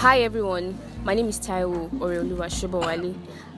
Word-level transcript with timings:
Hi 0.00 0.20
everyone, 0.22 0.78
my 1.04 1.12
name 1.12 1.28
is 1.28 1.38
Taiwo 1.38 1.90
Oreoluwa 1.98 2.48
Shobowale, 2.48 3.14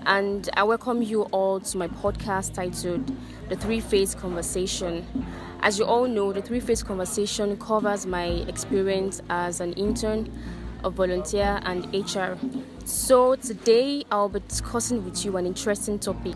and 0.06 0.50
I 0.54 0.64
welcome 0.64 1.00
you 1.00 1.22
all 1.30 1.60
to 1.60 1.78
my 1.78 1.86
podcast 1.86 2.54
titled 2.54 3.16
The 3.48 3.54
Three 3.54 3.78
Phase 3.78 4.16
Conversation. 4.16 5.06
As 5.60 5.78
you 5.78 5.84
all 5.84 6.08
know, 6.08 6.32
the 6.32 6.42
Three 6.42 6.58
Phase 6.58 6.82
Conversation 6.82 7.56
covers 7.58 8.06
my 8.06 8.24
experience 8.48 9.22
as 9.30 9.60
an 9.60 9.72
intern, 9.74 10.36
a 10.82 10.90
volunteer, 10.90 11.60
and 11.62 11.86
HR. 11.94 12.36
So 12.86 13.36
today 13.36 14.02
I'll 14.10 14.28
be 14.28 14.40
discussing 14.40 15.04
with 15.04 15.24
you 15.24 15.36
an 15.36 15.46
interesting 15.46 16.00
topic 16.00 16.34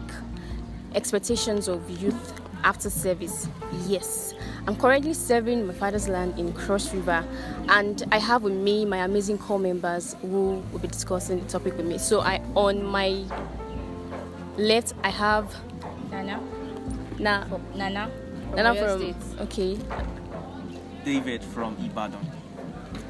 expectations 0.95 1.67
of 1.67 1.91
youth 2.01 2.33
after 2.63 2.91
service. 2.91 3.49
Yes, 3.89 4.35
I'm 4.67 4.75
currently 4.75 5.15
serving 5.15 5.65
my 5.67 5.73
father's 5.75 6.09
land 6.09 6.39
in 6.39 6.53
Cross 6.53 6.93
River, 6.93 7.25
and 7.69 8.03
I 8.11 8.19
have 8.19 8.43
with 8.43 8.53
me 8.53 8.85
my 8.85 8.99
amazing 8.99 9.39
corps 9.39 9.61
members 9.61 10.17
who 10.23 10.63
will 10.73 10.81
be 10.81 10.89
discussing 10.89 11.39
the 11.41 11.47
topic 11.49 11.77
with 11.77 11.87
me. 11.87 11.99
So, 11.99 12.21
I 12.21 12.41
on 12.57 12.83
my 12.85 13.25
left, 14.59 14.95
I 15.05 15.11
have 15.11 15.55
Nana. 16.11 16.41
Na, 17.21 17.45
From 17.45 17.63
Nana. 17.77 18.11
From 18.51 18.57
Nana 18.57 18.75
Oyo 18.75 18.89
from 18.89 19.01
State. 19.01 19.41
okay, 19.43 19.79
David 21.05 21.45
from 21.45 21.77
Ibadan. 21.79 22.27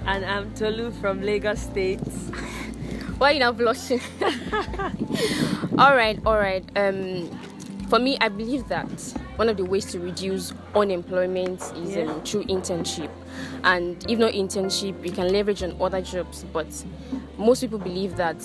And 0.06 0.24
I'm 0.26 0.52
Tolu 0.54 0.90
from 1.00 1.22
Lagos 1.22 1.60
State. 1.60 2.00
Why 3.18 3.30
are 3.30 3.32
you 3.32 3.40
now 3.40 3.52
blushing? 3.52 4.00
all 5.78 5.96
right, 5.96 6.20
all 6.26 6.36
right. 6.36 6.64
Um, 6.76 7.30
for 7.88 7.98
me, 7.98 8.18
I 8.20 8.28
believe 8.28 8.68
that 8.68 8.86
one 9.36 9.48
of 9.48 9.56
the 9.56 9.64
ways 9.64 9.84
to 9.92 9.98
reduce 10.00 10.52
unemployment 10.74 11.60
is 11.76 11.96
Yeah. 11.96 12.04
um, 12.10 12.22
through 12.22 12.44
internship, 12.44 13.10
and 13.64 14.04
if 14.10 14.18
not 14.18 14.32
internship, 14.32 15.04
you 15.04 15.12
can 15.12 15.32
leverage 15.32 15.62
on 15.62 15.76
other 15.80 16.00
jobs. 16.00 16.44
But 16.52 16.66
most 17.38 17.60
people 17.60 17.78
believe 17.78 18.16
that 18.16 18.36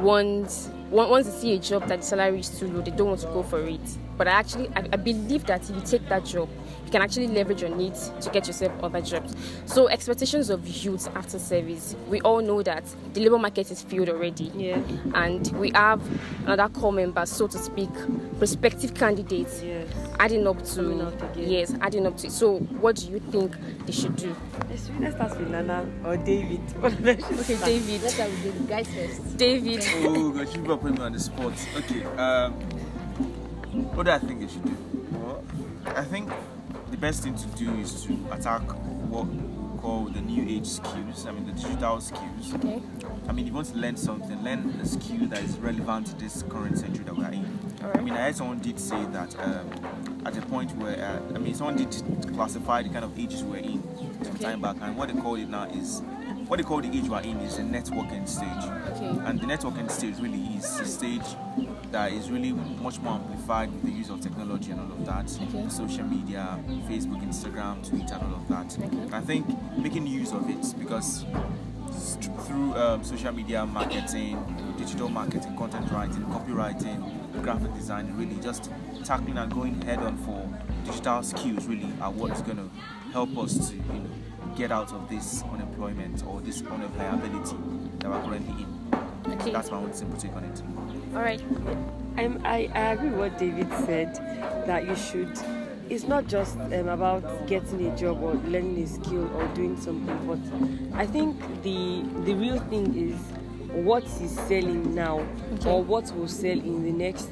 once 0.00 0.70
once 0.90 1.26
they 1.26 1.32
see 1.40 1.54
a 1.54 1.58
job 1.58 1.86
that 1.86 2.00
the 2.00 2.06
salary 2.06 2.40
is 2.40 2.48
too 2.58 2.66
low, 2.68 2.80
they 2.80 2.90
don't 2.90 3.08
want 3.08 3.20
to 3.20 3.26
go 3.28 3.42
for 3.42 3.60
it. 3.60 3.80
But 4.20 4.28
I 4.28 4.32
actually, 4.32 4.68
I, 4.76 4.80
I 4.92 4.96
believe 4.96 5.46
that 5.46 5.62
if 5.70 5.74
you 5.74 5.80
take 5.80 6.06
that 6.10 6.26
job, 6.26 6.50
you 6.84 6.90
can 6.90 7.00
actually 7.00 7.28
leverage 7.28 7.62
your 7.62 7.74
needs 7.74 8.12
to 8.20 8.28
get 8.28 8.46
yourself 8.46 8.70
other 8.82 9.00
jobs. 9.00 9.34
So 9.64 9.88
expectations 9.88 10.50
of 10.50 10.68
youth 10.68 11.08
after 11.16 11.38
service, 11.38 11.96
we 12.06 12.20
all 12.20 12.42
know 12.42 12.62
that 12.62 12.84
the 13.14 13.20
labor 13.22 13.38
market 13.38 13.70
is 13.70 13.80
filled 13.80 14.10
already 14.10 14.52
Yeah. 14.54 14.78
and 15.14 15.50
we 15.58 15.70
have 15.74 16.02
another 16.44 16.68
corps 16.68 16.92
member, 16.92 17.24
so 17.24 17.46
to 17.46 17.56
speak, 17.56 17.88
prospective 18.36 18.92
candidates 18.92 19.62
Yes. 19.62 19.88
adding 20.18 20.46
up 20.46 20.58
Coming 20.68 20.98
to 20.98 21.06
out 21.06 21.14
again. 21.32 21.50
yes, 21.50 21.74
adding 21.80 22.06
up 22.06 22.18
to. 22.18 22.28
So, 22.30 22.58
what 22.58 22.96
do 22.96 23.10
you 23.10 23.20
think 23.20 23.56
they 23.86 23.92
should 23.92 24.16
do? 24.16 24.36
Let's, 24.68 24.90
let's 25.00 25.14
start 25.16 25.38
with 25.38 25.48
Nana 25.48 25.88
or 26.04 26.18
David. 26.18 26.60
okay, 26.84 27.12
Okay, 27.14 27.56
David. 27.64 28.02
Let's 28.02 28.14
start 28.16 28.28
with 28.32 28.58
the 28.58 28.64
guys 28.68 28.86
first. 28.88 29.36
David. 29.38 29.82
Oh 30.04 30.30
gosh, 30.30 30.54
you 30.54 30.62
put 30.62 30.82
me 30.84 30.98
on 30.98 31.12
the 31.14 31.20
spot. 31.20 31.54
Okay, 31.78 32.04
um, 32.18 32.54
what 33.94 34.06
do 34.06 34.12
I 34.12 34.18
think 34.18 34.40
they 34.40 34.48
should 34.48 34.64
do? 34.64 34.76
Well, 35.12 35.44
I 35.86 36.04
think 36.04 36.30
the 36.90 36.96
best 36.96 37.22
thing 37.22 37.34
to 37.36 37.46
do 37.48 37.72
is 37.76 38.04
to 38.04 38.12
attack 38.32 38.62
what 39.08 39.26
we 39.26 39.78
call 39.78 40.04
the 40.04 40.20
new 40.20 40.48
age 40.56 40.66
skills. 40.66 41.26
I 41.26 41.32
mean, 41.32 41.46
the 41.46 41.52
digital 41.52 42.00
skills. 42.00 42.54
Okay. 42.54 42.82
I 43.28 43.32
mean, 43.32 43.46
if 43.46 43.50
you 43.50 43.54
want 43.54 43.68
to 43.68 43.76
learn 43.78 43.96
something, 43.96 44.42
learn 44.42 44.78
a 44.82 44.86
skill 44.86 45.26
that 45.28 45.42
is 45.42 45.56
relevant 45.58 46.08
to 46.08 46.14
this 46.16 46.42
current 46.42 46.78
century 46.78 47.04
that 47.04 47.16
we 47.16 47.24
are 47.24 47.32
in. 47.32 47.58
Alright. 47.82 47.96
I 47.96 48.00
mean, 48.00 48.14
I 48.14 48.24
heard 48.24 48.36
someone 48.36 48.58
did 48.58 48.78
say 48.78 49.02
that 49.06 49.38
um, 49.40 50.09
at 50.24 50.36
a 50.36 50.42
point 50.42 50.76
where, 50.76 50.96
uh, 51.02 51.34
I 51.34 51.38
mean, 51.38 51.54
someone 51.54 51.76
did 51.76 51.94
classify 52.34 52.82
the 52.82 52.88
kind 52.90 53.04
of 53.04 53.18
ages 53.18 53.42
we're 53.44 53.58
in 53.58 53.82
some 54.22 54.34
Okay. 54.36 54.44
time 54.44 54.60
back, 54.60 54.76
and 54.82 54.96
what 54.96 55.08
they 55.12 55.20
call 55.20 55.36
it 55.36 55.48
now 55.48 55.64
is, 55.64 56.02
what 56.46 56.56
they 56.58 56.62
call 56.62 56.80
the 56.80 56.88
age 56.88 57.08
we're 57.08 57.20
in 57.20 57.38
is 57.38 57.56
the 57.56 57.62
networking 57.62 58.28
stage. 58.28 58.48
Okay. 58.92 59.08
And 59.24 59.40
the 59.40 59.46
networking 59.46 59.90
stage 59.90 60.16
really 60.18 60.42
is 60.56 60.80
a 60.80 60.84
stage 60.84 61.22
that 61.92 62.12
is 62.12 62.30
really 62.30 62.52
much 62.52 63.00
more 63.00 63.14
amplified 63.14 63.72
with 63.72 63.82
the 63.84 63.90
use 63.92 64.10
of 64.10 64.20
technology 64.20 64.70
and 64.72 64.80
all 64.80 64.92
of 64.92 65.06
that. 65.06 65.26
Okay. 65.48 65.68
Social 65.68 66.04
media, 66.04 66.58
Facebook, 66.88 67.22
Instagram, 67.22 67.86
Twitter, 67.88 68.14
and 68.14 68.22
all 68.24 68.34
of 68.40 68.48
that. 68.48 68.76
Okay. 68.78 69.16
I 69.16 69.20
think 69.20 69.46
making 69.78 70.06
use 70.06 70.32
of 70.32 70.48
it 70.50 70.74
because 70.78 71.24
through 72.46 72.74
um, 72.76 73.02
social 73.04 73.32
media 73.32 73.66
marketing, 73.66 74.38
digital 74.78 75.08
marketing, 75.08 75.56
content 75.56 75.90
writing, 75.90 76.22
copywriting, 76.26 77.19
graphic 77.40 77.72
design, 77.74 78.14
really 78.16 78.40
just 78.42 78.70
tackling 79.04 79.38
and 79.38 79.52
going 79.52 79.80
head 79.82 79.98
on 79.98 80.16
for 80.18 80.48
digital 80.84 81.22
skills 81.22 81.66
really 81.66 81.88
are 82.00 82.10
what's 82.10 82.42
going 82.42 82.56
to 82.56 82.70
help 83.12 83.36
us 83.38 83.70
to 83.70 83.76
you 83.76 83.82
know 83.82 84.10
get 84.56 84.70
out 84.72 84.92
of 84.92 85.08
this 85.08 85.42
unemployment 85.52 86.24
or 86.26 86.40
this 86.40 86.62
unemployability 86.62 88.00
that 88.00 88.10
we're 88.10 88.22
currently 88.22 88.64
in. 88.64 89.32
Okay. 89.32 89.52
That's 89.52 89.70
my 89.70 89.78
own 89.78 89.92
simple 89.92 90.18
take 90.18 90.34
on 90.34 90.44
it. 90.44 90.62
All 91.14 91.22
right. 91.22 91.42
I'm, 92.16 92.40
I, 92.44 92.70
I 92.74 92.92
agree 92.92 93.10
with 93.10 93.18
what 93.18 93.38
David 93.38 93.68
said 93.86 94.16
that 94.66 94.86
you 94.86 94.96
should. 94.96 95.32
It's 95.88 96.04
not 96.04 96.26
just 96.26 96.56
um, 96.58 96.88
about 96.88 97.46
getting 97.46 97.86
a 97.86 97.96
job 97.96 98.22
or 98.22 98.34
learning 98.34 98.82
a 98.82 98.86
skill 98.86 99.28
or 99.36 99.46
doing 99.54 99.80
something, 99.80 100.18
but 100.26 100.96
I 100.96 101.06
think 101.06 101.36
the 101.62 102.04
the 102.24 102.34
real 102.34 102.60
thing 102.70 102.94
is 102.96 103.18
what 103.72 104.04
is 104.04 104.36
selling 104.48 104.94
now 104.94 105.20
Okay. 105.54 105.70
or 105.70 105.82
what 105.82 106.10
will 106.16 106.28
sell 106.28 106.58
in 106.58 106.82
the 106.84 106.92
next 106.92 107.28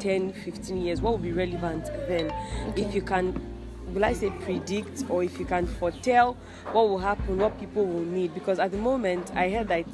10 0.00 0.32
15 0.32 0.76
years 0.78 1.00
what 1.00 1.12
will 1.12 1.18
be 1.18 1.32
relevant 1.32 1.86
then 2.08 2.32
if 2.76 2.94
you 2.94 3.02
can 3.02 3.34
will 3.92 4.04
I 4.04 4.12
say 4.12 4.30
predict 4.30 5.04
or 5.08 5.22
if 5.22 5.38
you 5.38 5.44
can 5.44 5.66
foretell 5.66 6.36
what 6.72 6.88
will 6.88 6.98
happen, 6.98 7.38
what 7.38 7.58
people 7.58 7.84
will 7.84 8.04
need. 8.04 8.34
Because 8.34 8.58
at 8.58 8.70
the 8.70 8.78
moment, 8.78 9.30
I 9.34 9.50
heard 9.50 9.68
that 9.68 9.84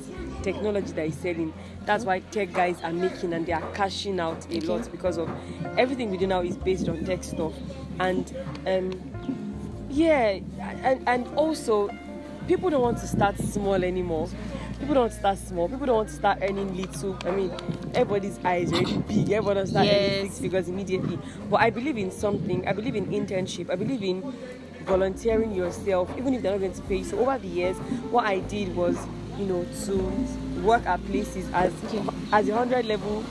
technology 0.43 0.93
that 0.93 1.07
is 1.07 1.17
selling. 1.17 1.53
That's 1.85 2.05
why 2.05 2.21
tech 2.21 2.53
guys 2.53 2.81
are 2.83 2.93
making 2.93 3.33
and 3.33 3.47
they 3.47 3.53
are 3.53 3.73
cashing 3.73 4.21
out 4.21 4.47
a 4.53 4.61
lot 4.61 4.91
because 4.91 5.19
of 5.19 5.29
everything 5.77 6.11
we 6.11 6.17
do 6.17 6.27
now 6.27 6.43
is 6.43 6.57
based 6.57 6.89
on 6.89 7.05
tech 7.05 7.25
stuff. 7.25 7.55
And 7.99 8.37
um, 8.67 9.89
yeah, 9.91 10.39
and, 10.83 11.03
and 11.09 11.27
also 11.35 11.91
people 12.47 12.71
don't 12.71 12.83
want 12.83 12.99
to 12.99 13.07
start 13.07 13.37
small 13.39 13.83
anymore. 13.83 14.29
People 14.81 14.95
don't 14.95 15.13
start 15.13 15.39
small. 15.39 15.69
People 15.69 15.87
don't 15.87 16.09
start 16.09 16.39
earning 16.43 16.77
little. 16.77 17.17
I 17.25 17.31
mean, 17.31 17.53
everybody's 17.95 18.39
eyes 18.45 18.73
already 18.73 18.99
big. 18.99 19.31
Everybody 19.31 19.57
wants 19.57 19.61
to 19.63 19.67
start 19.71 19.87
earning 19.89 20.03
Yes. 20.11 20.23
six 20.23 20.39
figures 20.39 20.69
immediately. 20.69 21.19
But 21.51 21.61
I 21.61 21.71
believe 21.71 21.99
in 21.99 22.11
something. 22.11 22.67
I 22.67 22.73
believe 22.73 22.95
in 22.95 23.07
internship. 23.07 23.71
I 23.71 23.75
believe 23.77 24.03
in 24.03 24.23
volunteering 24.85 25.55
yourself, 25.55 26.11
even 26.17 26.33
if 26.35 26.43
they're 26.43 26.53
not 26.53 26.61
going 26.61 26.73
to 26.73 26.83
pay 26.83 26.97
you. 26.99 27.05
So 27.05 27.19
over 27.19 27.37
the 27.39 27.49
years, 27.49 27.77
what 28.11 28.25
I 28.25 28.39
did 28.41 28.75
was, 28.77 28.97
you 29.37 29.47
know, 29.47 29.67
to 29.87 30.63
work 30.63 30.87
at 30.87 31.05
places 31.07 31.49
as 31.53 31.73
as 32.33 32.49
a 32.49 32.55
hundred 32.57 32.87
level. 32.87 33.25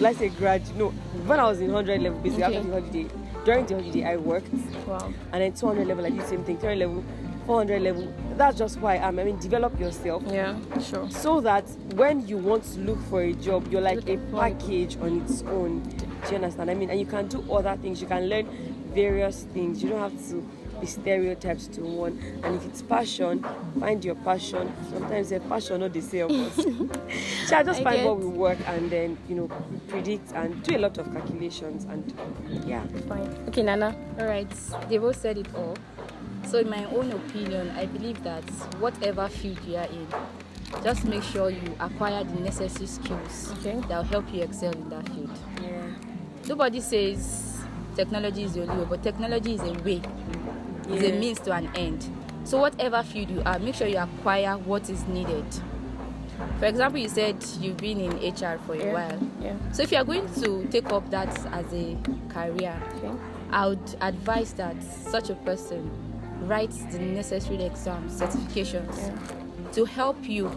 Let's 0.00 0.18
say 0.18 0.28
grad. 0.30 0.62
No, 0.76 0.90
when 1.26 1.40
I 1.40 1.44
was 1.44 1.60
in 1.60 1.70
hundred 1.70 2.02
level, 2.02 2.18
basically 2.20 2.44
Okay. 2.44 2.56
after 2.56 2.68
the 2.68 2.80
holiday, 2.80 3.06
during 3.44 3.66
the 3.66 3.74
holiday 3.74 4.04
I 4.04 4.16
worked, 4.16 4.52
Wow. 4.86 5.12
and 5.32 5.42
then 5.42 5.52
200 5.52 5.86
level 5.86 6.04
I 6.04 6.10
did 6.10 6.20
the 6.20 6.26
same 6.26 6.44
thing. 6.44 6.58
300 6.58 6.78
level, 6.78 7.04
400 7.46 7.82
level. 7.82 8.12
That's 8.36 8.58
just 8.58 8.78
why 8.80 8.96
I'm. 8.96 9.18
I 9.18 9.24
mean, 9.24 9.38
develop 9.38 9.78
yourself 9.78 10.22
Yeah. 10.26 10.58
Sure. 10.80 11.08
so 11.10 11.40
that 11.40 11.64
when 11.94 12.26
you 12.26 12.38
want 12.38 12.64
to 12.74 12.80
look 12.80 13.00
for 13.10 13.22
a 13.22 13.32
job, 13.32 13.70
you're 13.70 13.80
like 13.80 14.08
a 14.08 14.16
package 14.32 14.96
on 15.00 15.20
its 15.22 15.42
own. 15.42 15.80
Do 15.82 16.30
you 16.30 16.36
understand? 16.36 16.70
I 16.70 16.74
mean, 16.74 16.90
and 16.90 16.98
you 17.00 17.06
can 17.06 17.28
do 17.28 17.40
other 17.52 17.76
things. 17.76 18.00
You 18.00 18.06
can 18.06 18.28
learn 18.28 18.46
various 18.94 19.44
things. 19.52 19.82
You 19.82 19.90
don't 19.90 20.10
have 20.10 20.28
to 20.30 20.48
be 20.80 20.86
stereotyped 20.86 21.72
to 21.74 21.80
one. 21.80 22.18
And 22.42 22.56
if 22.56 22.66
it's 22.66 22.82
passion, 22.82 23.44
find 23.78 24.04
your 24.04 24.16
passion. 24.16 24.72
Sometimes 24.90 25.32
a 25.32 25.40
passion 25.40 25.80
not 25.80 25.92
the 25.92 26.00
same. 26.00 26.50
so 27.46 27.56
I 27.56 27.62
just 27.62 27.80
I 27.80 27.84
find 27.84 28.04
what 28.04 28.18
will 28.18 28.30
work 28.30 28.58
and 28.66 28.90
then 28.90 29.16
you 29.28 29.34
know 29.36 29.48
predict 29.88 30.32
and 30.32 30.60
do 30.64 30.76
a 30.76 30.78
lot 30.80 30.98
of 30.98 31.12
calculations 31.12 31.84
and 31.84 32.12
yeah. 32.66 32.84
Fine. 33.08 33.44
Okay, 33.48 33.62
Nana. 33.62 33.94
All 34.18 34.26
right, 34.26 34.50
they 34.88 34.98
both 34.98 35.20
said 35.20 35.38
it 35.38 35.46
all. 35.54 35.76
So, 36.44 36.58
in 36.58 36.68
my 36.68 36.84
own 36.86 37.10
opinion, 37.12 37.70
I 37.76 37.86
believe 37.86 38.22
that 38.24 38.44
whatever 38.78 39.28
field 39.28 39.58
you 39.66 39.76
are 39.76 39.84
in, 39.86 40.06
just 40.82 41.04
make 41.04 41.22
sure 41.22 41.50
you 41.50 41.74
acquire 41.80 42.24
the 42.24 42.40
necessary 42.40 42.86
skills 42.86 43.52
Okay. 43.58 43.78
that 43.88 43.96
will 43.98 44.02
help 44.04 44.32
you 44.34 44.42
excel 44.42 44.72
in 44.72 44.88
that 44.90 45.08
field. 45.08 45.30
Yeah. 45.62 45.82
Nobody 46.48 46.80
says 46.80 47.58
technology 47.94 48.44
is 48.44 48.54
the 48.54 48.62
only 48.62 48.76
way, 48.82 48.86
but 48.88 49.02
technology 49.02 49.54
is 49.54 49.60
a 49.62 49.72
way, 49.82 50.00
is 50.90 51.02
a 51.02 51.18
means 51.18 51.40
to 51.40 51.52
an 51.52 51.68
end. 51.74 52.06
So, 52.44 52.58
whatever 52.58 53.02
field 53.02 53.30
you 53.30 53.42
are, 53.46 53.58
make 53.58 53.74
sure 53.74 53.86
you 53.86 53.98
acquire 53.98 54.58
what 54.58 54.90
is 54.90 55.06
needed. 55.06 55.44
For 56.58 56.66
example, 56.66 56.98
you 57.00 57.08
said 57.08 57.36
you've 57.60 57.76
been 57.76 58.00
in 58.00 58.12
HR 58.34 58.58
for 58.66 58.74
a 58.74 58.78
Yeah. 58.78 58.92
while. 58.92 59.18
Yeah. 59.40 59.54
So, 59.72 59.82
if 59.84 59.92
you 59.92 59.98
are 59.98 60.04
going 60.04 60.26
to 60.42 60.66
take 60.68 60.90
up 60.90 61.08
that 61.10 61.28
as 61.52 61.72
a 61.72 61.96
career, 62.28 62.82
Okay. 62.96 63.12
I 63.50 63.68
would 63.68 63.96
advise 64.00 64.52
that 64.54 64.74
such 64.82 65.28
a 65.30 65.34
person 65.34 65.90
writes 66.42 66.78
the 66.90 66.98
necessary 66.98 67.62
exams, 67.64 68.20
certifications 68.20 68.96
Yeah. 68.96 69.70
to 69.72 69.84
help 69.84 70.16
you 70.28 70.50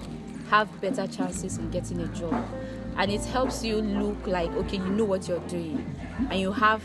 have 0.50 0.70
better 0.82 1.08
chances 1.08 1.58
in 1.58 1.70
getting 1.72 2.00
a 2.02 2.08
job. 2.08 2.36
And 2.98 3.12
it 3.12 3.26
helps 3.26 3.64
you 3.64 3.78
look 3.82 4.26
like, 4.28 4.50
okay, 4.52 4.78
you 4.78 4.90
know 4.90 5.04
what 5.06 5.28
you're 5.28 5.40
doing 5.48 5.86
and 6.30 6.40
you 6.40 6.52
have 6.52 6.82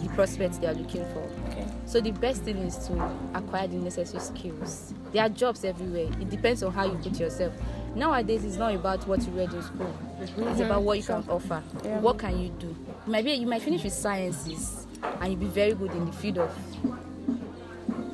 the 0.00 0.08
prospects 0.14 0.58
they 0.58 0.66
are 0.68 0.74
looking 0.74 1.04
for. 1.12 1.28
Okay. 1.50 1.66
So 1.86 2.00
the 2.00 2.12
best 2.12 2.42
thing 2.42 2.58
is 2.58 2.76
to 2.86 3.10
acquire 3.34 3.66
the 3.66 3.76
necessary 3.76 4.22
skills. 4.22 4.94
There 5.12 5.22
are 5.22 5.28
jobs 5.28 5.64
everywhere. 5.64 6.08
It 6.20 6.30
depends 6.30 6.62
on 6.62 6.72
how 6.72 6.84
you 6.86 6.94
put 6.98 7.18
yourself. 7.18 7.52
Nowadays, 7.94 8.44
it's 8.44 8.56
not 8.56 8.74
about 8.74 9.06
what 9.06 9.20
you 9.26 9.32
read 9.32 9.52
in 9.52 9.62
school. 9.62 9.94
Mm-hmm. 10.20 10.48
It's 10.48 10.60
about 10.60 10.82
what 10.82 10.96
you 10.98 11.04
can 11.04 11.24
offer. 11.28 11.62
Yeah. 11.84 11.98
What 11.98 12.18
can 12.18 12.38
you 12.38 12.48
do? 12.50 12.68
You 13.06 13.12
might 13.12 13.24
be 13.24 13.32
you 13.32 13.46
might 13.46 13.62
finish 13.62 13.82
with 13.82 13.92
sciences 13.92 14.86
and 15.02 15.32
you'll 15.32 15.40
be 15.40 15.46
very 15.46 15.74
good 15.74 15.90
in 15.90 16.06
the 16.06 16.12
field 16.12 16.38
of 16.38 16.56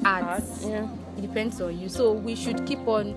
arts. 0.09 0.65
Yeah. 0.65 0.89
It 1.17 1.23
depends 1.23 1.61
on 1.61 1.79
you. 1.79 1.89
So 1.89 2.13
we 2.13 2.35
should 2.35 2.65
keep 2.67 2.87
on 2.87 3.15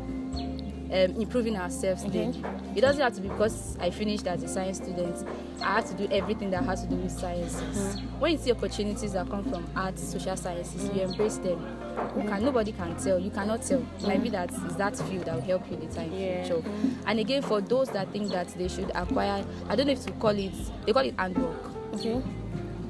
um, 0.92 1.16
improving 1.22 1.56
ourselves 1.56 2.04
mm-hmm. 2.04 2.12
daily. 2.12 2.44
It 2.76 2.82
doesn't 2.82 3.02
have 3.02 3.14
to 3.16 3.22
be 3.22 3.30
because 3.30 3.78
I 3.80 3.90
finished 3.92 4.28
as 4.28 4.44
a 4.44 4.48
science 4.48 4.78
student. 4.78 5.26
I 5.62 5.76
have 5.76 5.86
to 5.90 5.94
do 5.94 6.12
everything 6.12 6.52
that 6.52 6.64
has 6.64 6.84
to 6.84 6.90
do 6.90 6.96
with 6.96 7.12
sciences. 7.12 7.62
Mm-hmm. 7.62 8.20
When 8.20 8.32
you 8.34 8.38
see 8.38 8.52
opportunities 8.52 9.14
that 9.14 9.30
come 9.30 9.44
from 9.50 9.70
arts, 9.76 10.04
social 10.04 10.36
sciences, 10.36 10.90
you 10.94 11.02
embrace 11.02 11.38
them. 11.38 11.60
Can 11.96 12.24
mm-hmm. 12.28 12.46
nobody 12.46 12.72
can 12.72 12.96
tell. 12.98 13.20
You 13.20 13.32
cannot 13.32 13.62
tell. 13.62 13.86
It 14.00 14.04
might 14.08 14.24
be 14.24 14.30
that 14.30 14.50
that 14.78 14.98
field 14.98 15.26
that 15.26 15.36
will 15.36 15.42
help 15.42 15.70
you 15.72 15.78
later 15.78 16.02
in 16.02 16.14
Yeah. 16.14 16.44
future. 16.44 16.64
And 17.06 17.20
again, 17.20 17.42
for 17.42 17.62
those 17.62 17.90
that 17.90 18.10
think 18.12 18.32
that 18.32 18.50
they 18.50 18.68
should 18.68 18.92
acquire, 18.96 19.46
I 19.70 19.76
don't 19.76 19.88
know 19.88 19.94
if 19.94 20.06
to 20.06 20.12
call 20.14 20.32
it. 20.38 20.54
They 20.86 20.94
call 20.94 21.06
it 21.06 21.16
handwork. 21.18 21.72
Okay. 21.94 22.22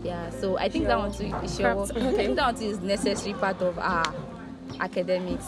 Yeah, 0.03 0.29
so 0.31 0.57
I 0.57 0.67
think 0.69 0.87
that 0.87 0.97
one 0.97 1.11
too 1.11 1.29
sure. 1.47 1.73
Craft, 1.73 1.91
I 1.95 2.11
think 2.13 2.35
that 2.37 2.45
one 2.45 2.55
too 2.55 2.65
is 2.65 2.79
necessary 2.79 3.33
part 3.33 3.61
of 3.61 3.77
our 3.77 4.13
academics. 4.79 5.45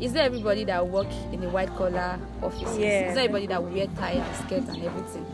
Is 0.00 0.12
there 0.14 0.22
everybody 0.24 0.64
that 0.64 0.88
work 0.88 1.08
in 1.32 1.40
the 1.40 1.50
white 1.50 1.68
collar 1.76 2.18
offices? 2.42 2.78
Yeah. 2.78 3.08
Is 3.08 3.14
there 3.14 3.24
everybody 3.24 3.46
that 3.48 3.62
wear 3.62 3.86
tie 3.98 4.12
and 4.12 4.36
skirt 4.36 4.74
and 4.74 4.82
everything? 4.84 5.26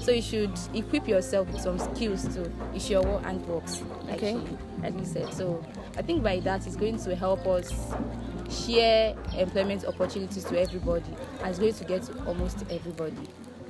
So 0.00 0.12
you 0.12 0.22
should 0.22 0.52
equip 0.74 1.06
yourself 1.08 1.48
with 1.48 1.60
some 1.60 1.78
skills 1.78 2.26
to 2.34 2.50
issue 2.74 2.92
your 2.94 3.20
handworks, 3.20 3.82
like 4.04 4.16
Okay. 4.22 4.32
she, 4.32 4.82
like 4.82 4.98
you 4.98 5.04
said. 5.04 5.32
So 5.34 5.64
I 5.96 6.02
think 6.02 6.22
by 6.22 6.38
that 6.40 6.66
it's 6.66 6.76
going 6.76 6.98
to 7.02 7.14
help 7.16 7.46
us 7.46 7.72
share 8.50 9.14
employment 9.36 9.84
opportunities 9.84 10.44
to 10.44 10.60
everybody, 10.60 11.04
and 11.40 11.48
it's 11.50 11.58
going 11.58 11.74
to 11.74 11.84
get 11.84 12.02
to 12.04 12.24
almost 12.26 12.64
everybody. 12.70 13.16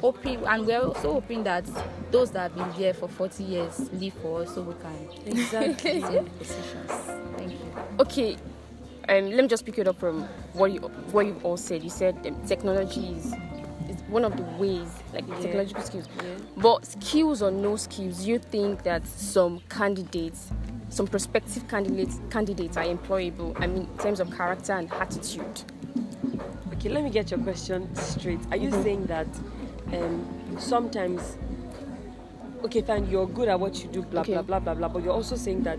Hoping, 0.02 0.44
and 0.44 0.66
we're 0.66 0.80
also 0.82 1.12
hoping 1.14 1.44
that 1.44 1.64
those 2.10 2.32
that 2.32 2.50
have 2.50 2.54
been 2.56 2.82
there 2.82 2.92
for 2.92 3.08
40 3.08 3.44
years 3.44 3.88
leave 3.92 4.12
for 4.14 4.42
us 4.42 4.52
so 4.54 4.62
we 4.62 4.74
can 4.74 5.08
Exactly. 5.26 6.00
take 6.02 6.38
positions. 6.38 6.90
Thank 7.36 7.52
you. 7.52 7.58
Okay. 8.00 8.36
Um, 9.08 9.30
let 9.30 9.42
me 9.42 9.48
just 9.48 9.64
pick 9.64 9.78
it 9.78 9.86
up 9.88 9.98
from 10.00 10.24
what 10.54 10.72
you 10.72 10.80
what 11.12 11.24
you've 11.26 11.44
all 11.44 11.56
said. 11.56 11.82
You 11.84 11.90
said 11.90 12.16
um, 12.26 12.34
technology 12.46 13.10
is, 13.16 13.26
is 13.88 14.02
one 14.08 14.24
of 14.24 14.36
the 14.36 14.42
ways, 14.60 14.88
like 15.14 15.24
Yeah. 15.28 15.38
technological 15.40 15.82
skills. 15.84 16.08
Yeah. 16.16 16.34
But 16.56 16.84
skills 16.84 17.40
or 17.40 17.50
no 17.52 17.76
skills, 17.76 18.26
you 18.26 18.40
think 18.40 18.82
that 18.82 19.06
some 19.06 19.60
candidates, 19.68 20.50
some 20.88 21.06
prospective 21.06 21.68
candidates, 21.68 22.20
candidates 22.30 22.76
are 22.76 22.84
employable. 22.84 23.56
I 23.62 23.68
mean, 23.68 23.82
in 23.92 23.98
terms 23.98 24.18
of 24.18 24.30
character 24.36 24.72
and 24.72 24.92
attitude. 24.94 25.62
Okay, 26.74 26.88
let 26.88 27.04
me 27.04 27.10
get 27.10 27.30
your 27.30 27.38
question 27.40 27.94
straight. 27.94 28.40
Are 28.50 28.56
you 28.56 28.70
saying 28.82 29.06
that 29.06 29.28
um, 29.92 30.56
sometimes, 30.58 31.36
okay, 32.64 32.82
fine, 32.82 33.08
you're 33.10 33.26
good 33.26 33.48
at 33.48 33.58
what 33.58 33.82
you 33.82 33.88
do, 33.90 34.02
blah 34.02 34.22
Okay. 34.22 34.32
blah 34.34 34.42
blah 34.42 34.58
blah 34.60 34.74
blah, 34.74 34.88
but 34.88 35.02
you're 35.02 35.12
also 35.14 35.36
saying 35.36 35.62
that 35.64 35.78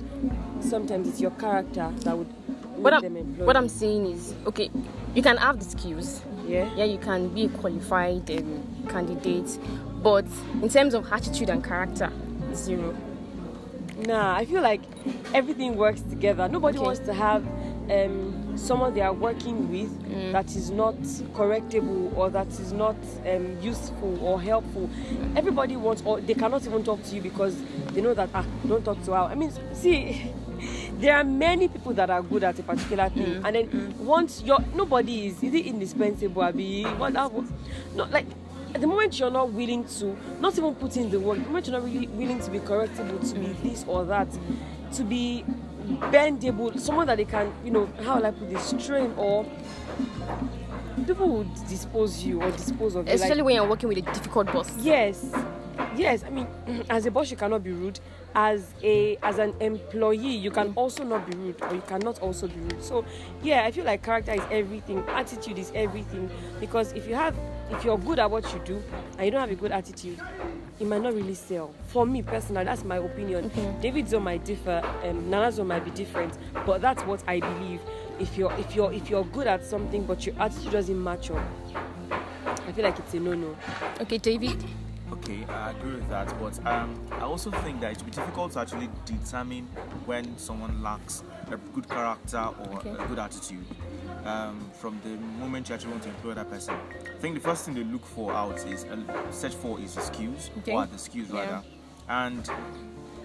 sometimes 0.62 1.08
it's 1.08 1.22
your 1.22 1.32
character 1.32 1.92
that 2.04 2.18
would 2.18 2.28
What 2.78 3.02
them 3.02 3.18
I'm 3.18 3.46
what 3.46 3.56
I'm 3.56 3.70
saying 3.70 4.08
is, 4.08 4.34
okay, 4.48 4.70
you 5.16 5.22
can 5.22 5.38
have 5.38 5.60
the 5.60 5.66
skills. 5.66 6.22
yeah. 6.48 6.70
Yeah, 6.76 6.86
you 6.86 6.98
can 6.98 7.30
be 7.30 7.46
a 7.46 7.50
qualified 7.50 8.30
um, 8.32 8.64
candidate, 8.90 9.58
but 10.02 10.26
in 10.62 10.70
terms 10.70 10.94
of 10.94 11.12
attitude 11.12 11.50
and 11.50 11.64
character, 11.64 12.12
zero. 12.54 12.94
Nah, 14.08 14.36
I 14.36 14.46
feel 14.46 14.62
like 14.62 14.82
everything 15.34 15.78
works 15.78 16.02
together. 16.02 16.50
Nobody 16.50 16.78
Okay. 16.78 16.86
wants 16.86 17.00
to 17.02 17.14
have 17.14 17.46
um, 17.92 18.33
someone 18.56 18.94
they 18.94 19.02
are 19.02 19.14
working 19.14 19.70
with 19.72 19.90
Mm. 20.04 20.32
that 20.32 20.48
is 20.56 20.70
not 20.70 20.96
correctable 21.34 22.16
or 22.16 22.30
that 22.30 22.48
is 22.48 22.72
not 22.72 22.96
um, 23.28 23.58
useful 23.62 24.18
or 24.24 24.42
helpful. 24.42 24.90
Everybody 25.36 25.76
wants, 25.76 26.02
or 26.06 26.22
they 26.22 26.34
cannot 26.34 26.66
even 26.66 26.84
talk 26.84 27.04
to 27.04 27.16
you 27.16 27.22
because 27.22 27.56
they 27.94 28.02
know 28.02 28.14
that 28.14 28.30
ah, 28.34 28.46
don't 28.68 28.84
talk 28.86 29.02
to 29.06 29.12
her. 29.12 29.18
I 29.20 29.36
mean, 29.36 29.52
see. 29.74 30.32
There 31.00 31.14
are 31.18 31.26
many 31.26 31.68
people 31.68 31.92
that 31.96 32.10
are 32.10 32.22
good 32.22 32.44
at 32.46 32.58
a 32.58 32.64
particular 32.64 33.10
thing, 33.10 33.26
Mm. 33.26 33.46
and 33.46 33.56
then 33.56 33.96
once 34.06 34.42
you're 34.46 34.64
nobody 34.74 35.28
is 35.28 35.44
is 35.44 35.54
it 35.54 35.66
indispensable? 35.66 36.42
Abi, 36.42 36.84
what 36.84 37.12
that 37.14 37.30
was, 37.34 37.50
no, 37.96 38.06
like 38.06 38.26
at 38.74 38.80
the 38.80 38.88
moment 38.88 39.20
you're 39.20 39.30
not 39.32 39.52
willing 39.52 39.84
to 40.00 40.16
not 40.40 40.58
even 40.58 40.74
put 40.76 40.96
in 40.96 41.10
the 41.10 41.20
work 41.20 41.38
the 41.40 41.44
moment 41.46 41.68
you're 41.68 41.78
not 41.78 41.84
really 41.84 42.08
willing 42.08 42.40
to 42.40 42.50
be 42.50 42.60
correctable 42.60 43.20
to 43.30 43.38
be 43.40 43.48
this 43.68 43.84
or 43.88 44.06
that 44.06 44.28
to 44.94 45.04
be 45.04 45.44
bendable 46.12 46.80
someone 46.80 47.08
that 47.08 47.18
they 47.18 47.26
can 47.26 47.52
you 47.64 47.72
know 47.72 47.86
how 48.04 48.16
will 48.18 48.26
i 48.26 48.32
put 48.32 48.50
this 48.50 48.74
train 48.86 49.14
or 49.18 49.46
people 51.06 51.28
would 51.28 51.54
dispose 51.68 52.24
you 52.24 52.42
or 52.42 52.52
dispose 52.52 52.96
of 52.96 53.08
you 53.08 53.14
Especially 53.14 53.38
like, 53.38 53.46
when 53.46 53.56
you're 53.56 53.68
working 53.68 53.90
with 53.90 53.98
a 53.98 54.02
difficult 54.02 54.48
boss. 54.48 54.76
yes 54.78 55.26
yes 55.98 56.24
i 56.24 56.30
mean 56.30 56.48
as 56.90 57.06
a 57.06 57.12
boss 57.12 57.30
you 57.32 57.38
cannot 57.38 57.64
be 57.64 57.72
rude. 57.72 58.00
As 58.36 58.74
a 58.82 59.16
as 59.22 59.38
an 59.38 59.54
employee 59.60 60.36
you 60.36 60.50
can 60.50 60.74
also 60.76 61.04
not 61.04 61.30
be 61.30 61.38
rude 61.38 61.62
or 61.62 61.76
you 61.76 61.82
cannot 61.82 62.20
also 62.20 62.48
be 62.48 62.56
rude. 62.56 62.84
So 62.84 63.06
yeah 63.44 63.64
i 63.64 63.72
feel 63.72 63.86
like 63.86 64.02
character 64.02 64.32
is 64.34 64.42
everything 64.50 65.04
attitude 65.10 65.60
is 65.60 65.72
everything. 65.76 66.30
Because 66.60 66.94
if 66.94 67.08
you 67.08 67.14
have 67.14 67.36
if 67.70 67.84
you're 67.86 67.98
good 68.00 68.18
at 68.18 68.32
what 68.32 68.52
you 68.54 68.60
do 68.66 68.82
and 69.18 69.26
you 69.26 69.32
don't 69.32 69.42
have 69.42 69.52
a 69.52 69.56
good 69.56 69.72
attitude 69.72 70.20
it 70.80 70.88
might 70.88 71.02
not 71.02 71.14
really 71.14 71.36
sell 71.36 71.74
for 71.88 72.06
me 72.06 72.22
personally 72.22 72.64
that's 72.64 72.84
my 72.84 72.98
opinion. 72.98 73.52
David's 73.82 74.12
zone 74.12 74.24
might 74.24 74.44
differ 74.44 74.82
um, 75.04 75.30
nana's 75.30 75.56
zone 75.56 75.68
might 75.68 75.86
be 75.86 75.92
different 75.92 76.38
but 76.66 76.82
that's 76.82 77.04
what 77.04 77.24
i 77.28 77.40
believe. 77.40 77.80
If 78.20 78.38
you're 78.38 78.52
if 78.54 78.76
you're 78.76 78.92
if 78.94 79.10
you're 79.10 79.26
good 79.26 79.48
at 79.48 79.64
something 79.66 80.04
but 80.06 80.26
your 80.26 80.36
attitude 80.40 80.72
doesn't 80.72 81.04
match 81.04 81.32
up 81.32 81.44
i 82.68 82.72
feel 82.72 82.84
like 82.86 82.98
it's 83.00 83.14
a 83.14 83.20
no-no. 83.20 83.56
Okay, 84.02 84.18
David. 84.18 84.64
Okay, 85.12 85.44
I 85.46 85.72
agree 85.72 85.96
with 85.96 86.10
that, 86.10 86.28
but 86.40 86.66
um, 86.66 87.00
I 87.12 87.22
also 87.22 87.52
think 87.52 87.80
that 87.82 87.92
it 87.92 87.98
will 88.00 88.06
be 88.06 88.12
difficult 88.12 88.54
to 88.54 88.60
actually 88.60 88.90
determine 89.06 89.66
when 90.06 90.36
someone 90.38 90.82
lacks 90.82 91.24
a 91.52 91.58
good 91.74 91.88
character 91.88 92.38
or 92.40 92.78
Okay. 92.78 92.90
a 92.92 93.08
good 93.08 93.20
attitude 93.20 93.66
um, 94.26 94.70
from 94.74 95.00
the 95.04 95.10
moment 95.40 95.70
you 95.70 95.76
actually 95.76 95.92
want 95.92 96.04
to 96.04 96.10
employ 96.10 96.34
that 96.34 96.50
person. 96.50 96.76
I 96.76 97.20
think 97.20 97.36
the 97.36 97.42
first 97.42 97.66
thing 97.66 97.74
they 97.76 97.84
look 97.84 98.06
for 98.06 98.32
out 98.34 98.58
is 98.66 98.86
uh, 98.86 99.32
search 99.32 99.56
for 99.56 99.80
is 99.80 99.96
the 99.96 100.02
skills 100.02 100.50
Okay. 100.60 100.72
or 100.74 100.86
the 100.86 100.98
skills 100.98 101.30
Yeah. 101.32 101.40
rather, 101.40 101.64
and 102.10 102.50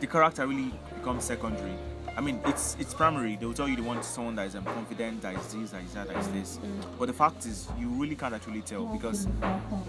the 0.00 0.06
character 0.06 0.46
really 0.46 0.72
becomes 0.94 1.24
secondary. 1.24 1.74
I 2.18 2.20
mean, 2.20 2.40
it's 2.46 2.76
it's 2.80 2.92
primary. 2.94 3.36
They 3.36 3.46
will 3.46 3.54
tell 3.54 3.68
you 3.68 3.76
they 3.76 3.82
want 3.82 4.04
someone 4.04 4.34
that 4.34 4.48
is 4.48 4.56
um, 4.56 4.64
confident, 4.64 5.22
that 5.22 5.36
is 5.36 5.54
this, 5.54 5.70
that 5.70 5.84
is 5.84 5.94
that, 5.94 6.08
that 6.08 6.16
is 6.16 6.28
this. 6.30 6.58
But 6.98 7.06
the 7.06 7.12
fact 7.12 7.46
is, 7.46 7.68
you 7.78 7.86
really 7.90 8.16
can't 8.16 8.34
actually 8.34 8.62
tell 8.62 8.86
because 8.86 9.28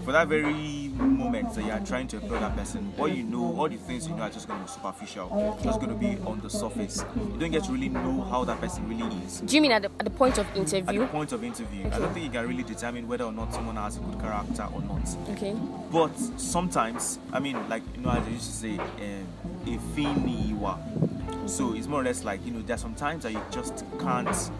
for 0.04 0.12
that 0.12 0.28
very 0.28 0.92
moment 0.94 1.52
that 1.54 1.64
you 1.64 1.72
are 1.72 1.80
trying 1.80 2.06
to 2.06 2.18
employ 2.18 2.38
that 2.38 2.56
person, 2.56 2.94
all 2.98 3.08
you 3.08 3.24
know, 3.24 3.56
all 3.58 3.68
the 3.68 3.78
things 3.78 4.06
you 4.06 4.14
know 4.14 4.22
are 4.22 4.30
just 4.30 4.46
going 4.46 4.60
to 4.60 4.64
be 4.64 4.70
superficial, 4.70 5.58
just 5.64 5.80
going 5.80 5.90
to 5.90 5.96
be 5.96 6.22
on 6.24 6.38
the 6.40 6.48
surface. 6.48 7.04
You 7.16 7.36
don't 7.36 7.50
get 7.50 7.64
to 7.64 7.72
really 7.72 7.88
know 7.88 8.20
how 8.20 8.44
that 8.44 8.60
person 8.60 8.88
really 8.88 9.12
is. 9.24 9.40
Do 9.40 9.56
you 9.56 9.60
mean 9.60 9.72
at 9.72 9.82
the, 9.82 9.90
at 9.98 10.04
the 10.04 10.10
point 10.10 10.38
of 10.38 10.46
interview? 10.54 11.02
At 11.02 11.06
the 11.06 11.12
point 11.12 11.32
of 11.32 11.42
interview, 11.42 11.86
I 11.88 11.98
don't 11.98 12.14
think 12.14 12.26
you 12.26 12.30
can 12.30 12.46
really 12.46 12.62
determine 12.62 13.08
whether 13.08 13.24
or 13.24 13.32
not 13.32 13.52
someone 13.52 13.74
has 13.74 13.96
a 13.96 14.00
good 14.00 14.20
character 14.20 14.68
or 14.72 14.82
not. 14.82 15.02
Okay. 15.30 15.56
But 15.90 16.16
sometimes, 16.38 17.18
I 17.32 17.40
mean, 17.40 17.68
like 17.68 17.82
you 17.96 18.02
know, 18.02 18.10
as 18.10 18.24
I 18.24 18.30
used 18.30 18.46
to 18.46 18.52
say, 18.52 18.78
um, 18.78 19.26
a 19.66 19.78
So 21.46 21.74
it's 21.74 21.86
more 21.86 22.00
or 22.00 22.04
less 22.04 22.24
like 22.24 22.44
you 22.46 22.52
know, 22.52 22.62
there's 22.62 22.80
some 22.80 22.94
times 22.94 23.24
that 23.24 23.32
you 23.32 23.42
just 23.50 23.84
can't, 23.98 24.50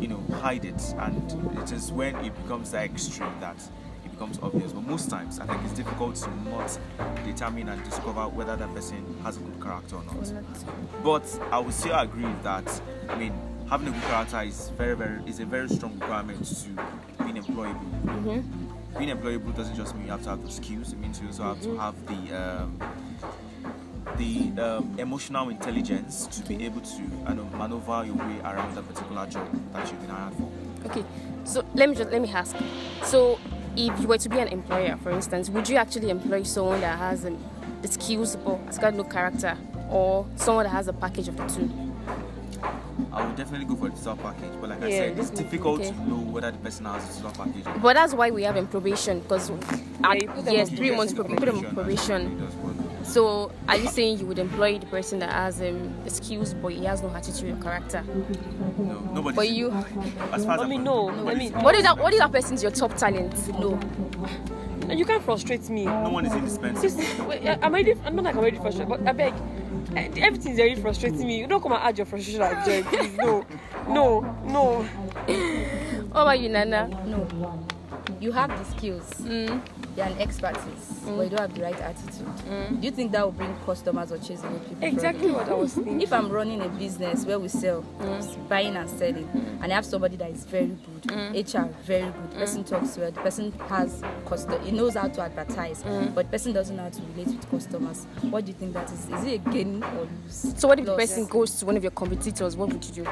you 0.00 0.08
know, 0.08 0.22
hide 0.40 0.64
it, 0.64 0.82
and 0.98 1.58
it 1.58 1.72
is 1.72 1.92
when 1.92 2.16
it 2.24 2.34
becomes 2.42 2.70
that 2.72 2.84
extreme 2.84 3.32
that 3.40 3.56
it 4.04 4.10
becomes 4.10 4.38
obvious. 4.42 4.72
But 4.72 4.86
most 4.86 5.10
times, 5.10 5.38
I 5.38 5.46
think 5.46 5.62
it's 5.64 5.74
difficult 5.74 6.16
to 6.16 6.30
not 6.44 6.78
determine 7.24 7.68
and 7.68 7.84
discover 7.84 8.28
whether 8.28 8.56
that 8.56 8.74
person 8.74 9.04
has 9.22 9.36
a 9.36 9.40
good 9.40 9.62
character 9.62 9.96
or 9.96 10.04
not. 10.04 10.32
But 11.04 11.40
I 11.52 11.58
would 11.58 11.74
still 11.74 11.98
agree 11.98 12.26
that. 12.42 12.80
I 13.08 13.16
mean, 13.16 13.34
having 13.68 13.88
a 13.88 13.90
good 13.92 14.02
character 14.02 14.40
is 14.42 14.70
very, 14.70 14.96
very 14.96 15.22
is 15.26 15.40
a 15.40 15.44
very 15.46 15.68
strong 15.68 15.98
requirement 15.98 16.44
to 16.44 17.24
being 17.24 17.36
employable. 17.36 18.44
Being 18.98 19.16
employable 19.16 19.54
doesn't 19.56 19.76
just 19.76 19.94
mean 19.94 20.06
you 20.06 20.10
have 20.10 20.22
to 20.24 20.30
have 20.30 20.42
the 20.42 20.50
skills. 20.50 20.92
It 20.92 20.98
means 20.98 21.20
you 21.20 21.28
also 21.28 21.44
have 21.44 21.62
to 21.62 21.76
have 21.76 22.06
the 22.06 22.36
um, 22.36 22.78
the 24.20 24.62
um, 24.62 24.94
emotional 24.98 25.48
intelligence 25.48 26.26
to 26.26 26.42
be 26.46 26.64
able 26.66 26.80
to 26.82 26.96
you 27.02 27.34
know, 27.34 27.44
maneuver 27.56 28.04
your 28.04 28.14
way 28.14 28.38
around 28.44 28.76
a 28.76 28.82
particular 28.82 29.26
job 29.26 29.48
that 29.72 29.90
you've 29.90 30.00
been 30.00 30.10
hired 30.10 30.34
for. 30.34 30.48
Okay. 30.86 31.04
So 31.44 31.64
let 31.74 31.88
me 31.88 31.94
just 31.94 32.10
let 32.10 32.20
me 32.20 32.30
ask. 32.30 32.54
So 33.04 33.38
if 33.76 33.98
you 34.00 34.06
were 34.06 34.18
to 34.18 34.28
be 34.28 34.38
an 34.38 34.48
employer, 34.48 34.98
for 35.02 35.10
instance, 35.10 35.48
would 35.48 35.68
you 35.68 35.76
actually 35.76 36.10
employ 36.10 36.42
someone 36.42 36.80
that 36.82 36.98
has 36.98 37.24
um, 37.24 37.38
the 37.80 37.88
skills 37.88 38.36
but 38.36 38.58
has 38.66 38.78
got 38.78 38.94
no 38.94 39.04
character, 39.04 39.56
or 39.90 40.26
someone 40.36 40.64
that 40.64 40.70
has 40.70 40.88
a 40.88 40.92
package 40.92 41.28
of 41.28 41.36
the 41.38 41.46
two? 41.46 41.70
I 43.12 43.26
would 43.26 43.36
definitely 43.36 43.66
go 43.66 43.74
for 43.76 43.88
the 43.88 43.96
total 43.96 44.16
package, 44.16 44.52
but 44.60 44.70
like 44.70 44.82
I 44.82 44.90
said, 44.90 45.18
it's 45.18 45.30
difficult 45.30 45.80
Okay. 45.80 45.90
to 45.90 46.08
know 46.08 46.16
whether 46.18 46.50
the 46.50 46.58
person 46.58 46.84
has 46.84 47.18
a 47.18 47.22
total 47.22 47.44
package. 47.44 47.66
or 47.66 47.70
not. 47.70 47.82
But 47.82 47.94
that's 47.94 48.12
why 48.14 48.30
we 48.30 48.42
have 48.42 48.56
in 48.56 48.66
probation 48.66 49.20
because 49.20 49.48
you 49.50 49.58
yes, 50.46 50.68
three 50.68 50.94
months 50.94 51.12
in 51.12 51.16
prob- 51.16 51.36
put 51.36 51.46
them 51.46 51.58
on 51.58 51.64
and 51.64 51.74
probation. 51.74 52.38
It 53.10 53.14
does 53.14 53.22
work. 53.22 53.50
So, 53.50 53.52
are 53.68 53.76
you 53.76 53.88
saying 53.88 54.18
you 54.18 54.26
would 54.26 54.38
employ 54.38 54.78
the 54.78 54.86
person 54.86 55.18
that 55.20 55.30
has 55.32 55.60
um, 55.60 55.92
the 56.04 56.10
skills 56.10 56.54
but 56.54 56.72
he 56.72 56.84
has 56.84 57.02
no 57.02 57.10
attitude 57.14 57.58
or 57.58 57.62
character? 57.62 58.02
No, 58.78 59.00
nobody. 59.12 59.36
But 59.36 59.48
you, 59.50 59.70
as 60.32 60.44
far 60.44 60.54
as 60.54 60.60
I 60.60 60.62
I'm 60.64 60.68
mean, 60.68 60.84
concerned, 60.84 61.24
no. 61.24 61.28
I 61.30 61.34
mean, 61.34 61.52
what 61.54 61.74
if 61.74 61.82
that 61.82 61.98
what 61.98 62.12
if 62.12 62.18
that 62.20 62.32
person's 62.32 62.62
your 62.62 62.72
top 62.72 62.94
talent? 62.96 63.34
No. 63.58 63.78
you 64.90 65.04
can't 65.04 65.22
frustrate 65.22 65.68
me. 65.70 65.84
no 65.84 66.10
one 66.10 66.26
is 66.26 66.32
indispensable. 66.34 66.82
This, 66.96 67.20
I- 67.20 67.58
I'm 67.62 67.72
already, 67.72 67.94
I'm 68.04 68.16
not 68.16 68.24
like 68.24 68.34
I'm 68.34 68.40
already 68.40 68.56
frustrated, 68.58 68.88
but 68.88 69.06
I 69.06 69.12
beg, 69.12 69.34
eh, 69.96 70.10
everything's 70.16 70.56
very 70.56 70.74
frustrating 70.74 71.26
me. 71.26 71.38
You 71.38 71.46
don't 71.46 71.62
come 71.62 71.72
and 71.72 71.82
add 71.82 71.96
your 71.98 72.06
frustration 72.06 72.42
at 72.42 72.64
joy, 72.66 72.82
please. 72.84 73.16
No, 73.16 73.44
no, 73.88 74.20
no. 74.44 74.82
What 76.12 76.22
about 76.22 76.40
you, 76.40 76.48
Nana? 76.48 76.88
No. 77.06 77.26
You 78.20 78.32
have 78.32 78.50
the 78.50 78.64
skills. 78.76 79.08
Mm. 79.20 79.60
You're 79.96 80.06
an 80.06 80.18
expertise, 80.18 81.00
but 81.04 81.22
you 81.22 81.30
don't 81.30 81.40
have 81.40 81.54
the 81.54 81.62
right 81.62 81.80
attitude. 81.80 82.80
Do 82.80 82.86
you 82.86 82.92
think 82.92 83.12
that 83.12 83.24
will 83.24 83.32
bring 83.32 83.54
customers 83.66 84.12
or 84.12 84.18
chase 84.18 84.42
away 84.42 84.58
people? 84.60 84.84
Exactly 84.86 85.30
what 85.32 85.48
I 85.48 85.54
was 85.54 85.74
thinking. 85.74 86.00
If 86.00 86.12
I'm 86.12 86.28
running 86.30 86.62
a 86.62 86.68
business 86.68 87.24
where 87.26 87.38
we 87.38 87.48
sell, 87.48 87.82
buying 88.48 88.76
and 88.76 88.88
selling, 88.88 89.28
and 89.60 89.72
I 89.72 89.74
have 89.74 89.84
somebody 89.84 90.16
that 90.16 90.30
is 90.30 90.44
very 90.44 90.76
good, 91.06 91.54
HR 91.54 91.66
very 91.84 92.10
good, 92.10 92.30
the 92.32 92.36
person 92.36 92.64
talks 92.64 92.96
well, 92.96 93.10
the 93.10 93.20
person 93.20 93.52
has 93.68 94.02
custom, 94.26 94.62
he 94.62 94.70
knows 94.70 94.94
how 94.94 95.08
to 95.08 95.20
advertise, 95.22 95.82
mm. 95.82 96.14
but 96.14 96.26
the 96.26 96.30
person 96.30 96.52
doesn't 96.52 96.76
know 96.76 96.84
how 96.84 96.88
to 96.90 97.02
relate 97.14 97.26
with 97.28 97.50
customers. 97.50 98.06
What 98.22 98.44
do 98.44 98.52
you 98.52 98.58
think 98.58 98.72
that 98.74 98.90
is? 98.92 99.08
Is 99.08 99.24
it 99.24 99.34
a 99.46 99.50
gain 99.50 99.82
or 99.82 100.08
lose? 100.24 100.54
So, 100.56 100.68
what 100.68 100.78
if 100.78 100.86
the 100.86 100.96
person 100.96 101.26
goes 101.26 101.54
to 101.56 101.66
one 101.66 101.76
of 101.76 101.82
your 101.82 101.92
competitors? 101.92 102.56
What 102.56 102.72
would 102.72 102.84
you 102.84 103.04
do? 103.04 103.10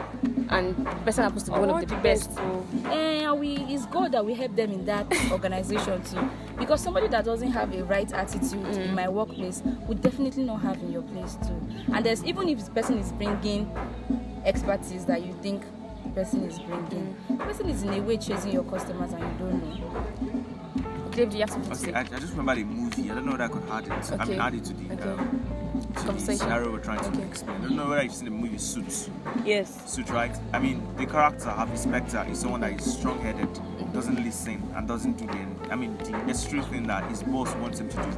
And 0.50 0.76
the 0.76 0.90
person 1.04 1.24
happens 1.24 1.44
to 1.44 1.50
be 1.52 1.58
one 1.58 1.70
All 1.70 1.78
of 1.78 1.88
the 1.88 1.96
best. 1.96 2.30
oh. 2.36 2.66
And 2.90 3.40
we 3.40 3.56
it's 3.68 3.86
good 3.86 4.12
that 4.12 4.24
we 4.24 4.34
help 4.34 4.54
them 4.56 4.72
in 4.72 4.84
that 4.86 5.06
organization 5.32 6.02
too. 6.04 6.28
Because 6.58 6.80
somebody 6.82 7.08
that 7.08 7.24
doesn't 7.24 7.52
have 7.52 7.74
a 7.74 7.84
right 7.84 8.10
attitude 8.12 8.52
in 8.52 8.90
mm. 8.90 8.94
my 8.94 9.08
workplace 9.08 9.62
would 9.86 10.02
definitely 10.02 10.44
not 10.44 10.60
have 10.62 10.76
in 10.82 10.92
your 10.92 11.02
place 11.02 11.36
too. 11.46 11.60
And 11.92 12.04
there's 12.04 12.24
even 12.24 12.48
if 12.48 12.64
the 12.64 12.70
person 12.70 12.98
is 12.98 13.12
bringing 13.12 13.70
expertise 14.44 15.04
that 15.04 15.24
you 15.24 15.34
think 15.42 15.62
person 16.18 16.42
is 16.42 16.58
bringing, 16.58 17.14
the 17.28 17.36
person 17.36 17.68
is 17.68 17.84
in 17.84 17.92
a 17.92 18.00
way 18.00 18.16
chasing 18.16 18.50
your 18.50 18.64
customers 18.64 19.12
and 19.12 19.22
you 19.22 19.38
don't 19.38 19.80
know. 19.80 21.10
Dave, 21.12 21.30
do 21.30 21.36
you 21.36 21.42
have 21.42 21.50
something 21.50 21.70
to 21.70 21.76
Okay, 21.78 21.92
say? 21.92 21.94
I, 21.94 22.00
I 22.00 22.18
just 22.18 22.34
remember 22.34 22.56
the 22.56 22.64
movie. 22.64 23.08
I 23.08 23.14
don't 23.14 23.24
know 23.26 23.32
whether 23.32 23.44
I 23.44 23.48
could 23.48 23.62
add 23.70 23.84
it. 23.84 24.12
I 24.12 24.22
Okay. 24.22 24.32
mean, 24.32 24.40
add 24.40 24.54
it 24.54 24.64
to 24.64 24.72
the, 24.74 24.94
Okay. 24.94 25.10
um, 25.10 25.84
to 25.96 26.12
the 26.12 26.36
scenario 26.36 26.72
we're 26.72 26.80
trying 26.80 26.98
to 27.00 27.08
Okay. 27.10 27.22
explain. 27.22 27.56
I 27.58 27.60
don't 27.60 27.76
know 27.76 27.88
whether 27.88 28.02
you've 28.02 28.12
seen 28.12 28.24
the 28.24 28.30
movie 28.32 28.58
Suits. 28.58 29.10
Yes. 29.44 29.80
Suits, 29.86 30.10
right? 30.10 30.36
I 30.52 30.58
mean, 30.58 30.82
the 30.96 31.06
character 31.06 31.50
Harvey 31.50 31.76
Specter 31.76 32.26
is 32.28 32.40
someone 32.40 32.62
that 32.62 32.72
is 32.72 32.92
strong-headed, 32.98 33.60
doesn't 33.92 34.24
listen, 34.24 34.60
and 34.74 34.88
doesn't 34.88 35.18
do 35.18 35.26
the, 35.26 35.72
I 35.72 35.76
mean, 35.76 35.96
the 35.98 36.10
necessary 36.26 36.62
thing 36.62 36.88
that 36.88 37.04
his 37.04 37.22
boss 37.22 37.54
wants 37.56 37.78
him 37.78 37.88
to 37.90 37.96
do. 37.96 38.10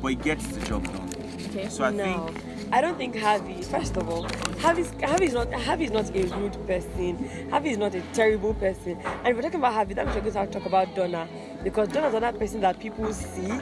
But 0.00 0.08
he 0.08 0.14
gets 0.14 0.46
the 0.46 0.64
job 0.64 0.84
done. 0.84 1.10
Okay. 1.48 1.68
So 1.68 1.82
I 1.82 1.90
no, 1.90 2.28
think 2.28 2.44
I 2.72 2.80
don't 2.80 2.96
think 2.96 3.14
Harvey. 3.18 3.60
First 3.60 3.98
of 3.98 4.08
all, 4.08 4.22
Harvey's 4.58 4.90
Harvey's 5.02 5.34
not 5.34 5.52
Harvey's 5.52 5.90
not 5.90 6.08
a 6.16 6.22
rude 6.38 6.66
person. 6.66 7.50
Harvey 7.50 7.70
is 7.72 7.76
not 7.76 7.94
a 7.94 8.00
terrible 8.14 8.54
person. 8.54 8.98
And 9.02 9.28
if 9.28 9.36
we're 9.36 9.42
talking 9.42 9.60
about 9.60 9.74
Harvey, 9.74 9.92
that 9.92 10.06
means 10.06 10.16
we're 10.16 10.30
going 10.30 10.46
to 10.46 10.58
talk 10.58 10.66
about 10.66 10.94
Donna 10.94 11.28
because 11.62 11.88
Donna's 11.88 12.14
another 12.14 12.38
person 12.38 12.62
that 12.62 12.80
people 12.80 13.12
see. 13.12 13.60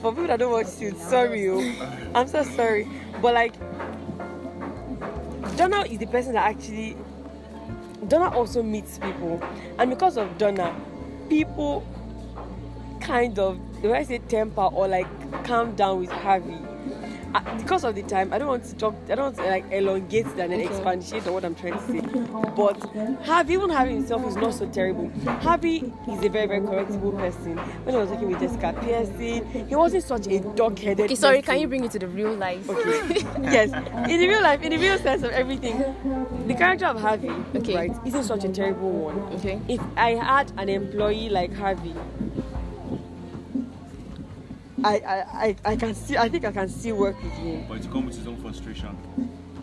For 0.00 0.12
people 0.12 0.28
that 0.28 0.38
don't 0.38 0.52
watch 0.52 0.66
Suits, 0.66 1.02
sorry, 1.08 1.48
oh, 1.48 2.10
I'm 2.14 2.28
so 2.28 2.44
sorry, 2.44 2.86
but 3.20 3.34
like 3.34 3.54
Donna 5.56 5.80
is 5.80 5.98
the 5.98 6.06
person 6.06 6.34
that 6.34 6.48
actually 6.48 6.96
Donna 8.06 8.28
also 8.32 8.62
meets 8.62 8.98
people, 8.98 9.42
and 9.80 9.90
because 9.90 10.16
of 10.16 10.38
Donna, 10.38 10.72
people 11.28 11.84
kind 13.00 13.40
of 13.40 13.58
do 13.82 13.92
I 13.92 14.04
say 14.04 14.18
temper 14.18 14.60
or 14.60 14.86
like 14.86 15.08
calm 15.44 15.74
down 15.74 15.98
with 15.98 16.10
Harvey. 16.10 16.58
Because 17.58 17.84
of 17.84 17.94
the 17.94 18.02
time, 18.02 18.32
I 18.32 18.38
don't 18.38 18.48
want 18.48 18.64
to 18.64 18.74
talk. 18.76 18.94
I 19.10 19.14
don't 19.14 19.24
want 19.26 19.36
to 19.36 19.48
like 19.48 19.64
elongate 19.72 20.26
and 20.26 20.38
then 20.52 20.52
Okay. 20.52 20.64
expatiate 20.66 21.26
on 21.26 21.34
what 21.34 21.44
I'm 21.44 21.54
trying 21.54 21.74
to 21.74 21.80
say. 21.86 22.00
But 22.56 22.78
Harvey, 23.24 23.54
even 23.54 23.70
Harvey 23.70 23.94
himself 23.94 24.26
is 24.26 24.36
not 24.36 24.54
so 24.54 24.66
terrible. 24.66 25.10
Harvey 25.42 25.92
is 26.08 26.22
a 26.24 26.28
very 26.28 26.46
very 26.46 26.60
correctable 26.60 27.16
person. 27.18 27.56
When 27.84 27.94
I 27.94 27.98
was 27.98 28.10
working 28.10 28.28
with 28.30 28.40
Jessica 28.40 28.74
Pearson, 28.80 29.66
he 29.68 29.74
wasn't 29.76 30.04
such 30.04 30.26
a 30.28 30.40
dog-headed. 30.54 31.06
Okay, 31.06 31.14
sorry, 31.14 31.38
person. 31.42 31.52
can 31.54 31.60
you 31.60 31.68
bring 31.68 31.84
it 31.84 31.90
to 31.92 31.98
the 31.98 32.08
real 32.08 32.34
life? 32.34 32.68
Okay. 32.68 33.20
yes. 33.42 33.70
In 34.10 34.20
the 34.20 34.28
real 34.28 34.42
life, 34.42 34.62
in 34.62 34.70
the 34.70 34.78
real 34.78 34.98
sense 34.98 35.22
of 35.22 35.30
everything, 35.32 35.78
the 36.46 36.54
character 36.54 36.86
of 36.86 37.00
Harvey, 37.00 37.30
Okay. 37.56 37.74
right, 37.74 37.92
isn't 38.06 38.24
such 38.24 38.44
a 38.44 38.48
terrible 38.48 38.90
one. 38.90 39.18
Okay. 39.38 39.60
If 39.68 39.80
I 39.96 40.10
had 40.12 40.52
an 40.56 40.68
employee 40.68 41.28
like 41.28 41.52
Harvey, 41.54 41.94
I, 44.86 45.46
I, 45.46 45.56
I, 45.72 45.76
can 45.76 45.94
see 45.94 46.16
I 46.16 46.28
think 46.28 46.44
I 46.44 46.52
can 46.52 46.68
still 46.68 46.96
work 46.96 47.22
with 47.22 47.32
him. 47.32 47.66
but 47.68 47.78
it 47.78 47.90
comes 47.90 48.06
with 48.06 48.18
his 48.18 48.26
own 48.26 48.36
frustration. 48.36 48.96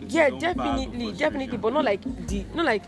It's 0.02 0.14
Yeah, 0.14 0.24
his 0.24 0.32
own 0.34 0.40
bag 0.40 0.48
of 0.50 0.56
definitely, 0.56 1.12
definitely, 1.12 1.56
but 1.58 1.72
not 1.72 1.84
like 1.84 2.02
the 2.26 2.44
not 2.54 2.66
like 2.66 2.82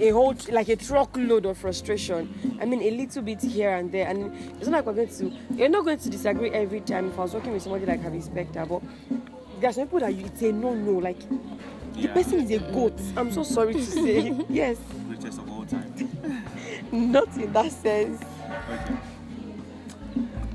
a 0.00 0.10
whole 0.10 0.34
like 0.50 0.68
a 0.68 0.76
truckload 0.76 1.44
of 1.46 1.58
frustration. 1.58 2.58
I 2.60 2.64
mean, 2.64 2.82
a 2.82 2.90
little 2.90 3.22
bit 3.22 3.42
here 3.42 3.74
and 3.74 3.90
there, 3.92 4.08
and 4.08 4.32
it's 4.58 4.68
not 4.68 4.84
like 4.84 4.86
we're 4.86 4.94
going 4.94 5.08
to. 5.08 5.32
You're 5.56 5.68
not 5.68 5.84
going 5.84 5.98
to 5.98 6.10
disagree 6.10 6.50
every 6.50 6.80
time. 6.80 7.08
If 7.08 7.18
I 7.18 7.22
was 7.22 7.34
working 7.34 7.52
with 7.52 7.62
somebody 7.62 7.86
like 7.86 8.00
Harvey 8.00 8.20
Specter, 8.20 8.64
but 8.66 8.82
there's 9.60 9.74
some 9.74 9.86
people 9.86 10.00
that 10.00 10.14
you 10.14 10.30
say 10.36 10.52
no, 10.52 10.74
no, 10.74 10.92
like 10.92 11.18
the 11.94 12.02
Yeah. 12.02 12.14
person 12.14 12.40
is 12.40 12.50
a 12.50 12.58
goat. 12.72 12.98
I'm 13.16 13.30
so 13.32 13.42
sorry 13.42 13.74
to 13.74 13.84
say, 13.84 14.34
yes, 14.48 14.78
Greatest 15.08 15.38
of 15.38 15.50
all 15.50 15.64
time. 15.66 15.92
not 16.92 17.36
in 17.36 17.52
that 17.52 17.70
sense. 17.72 18.22
Okay. 18.70 18.96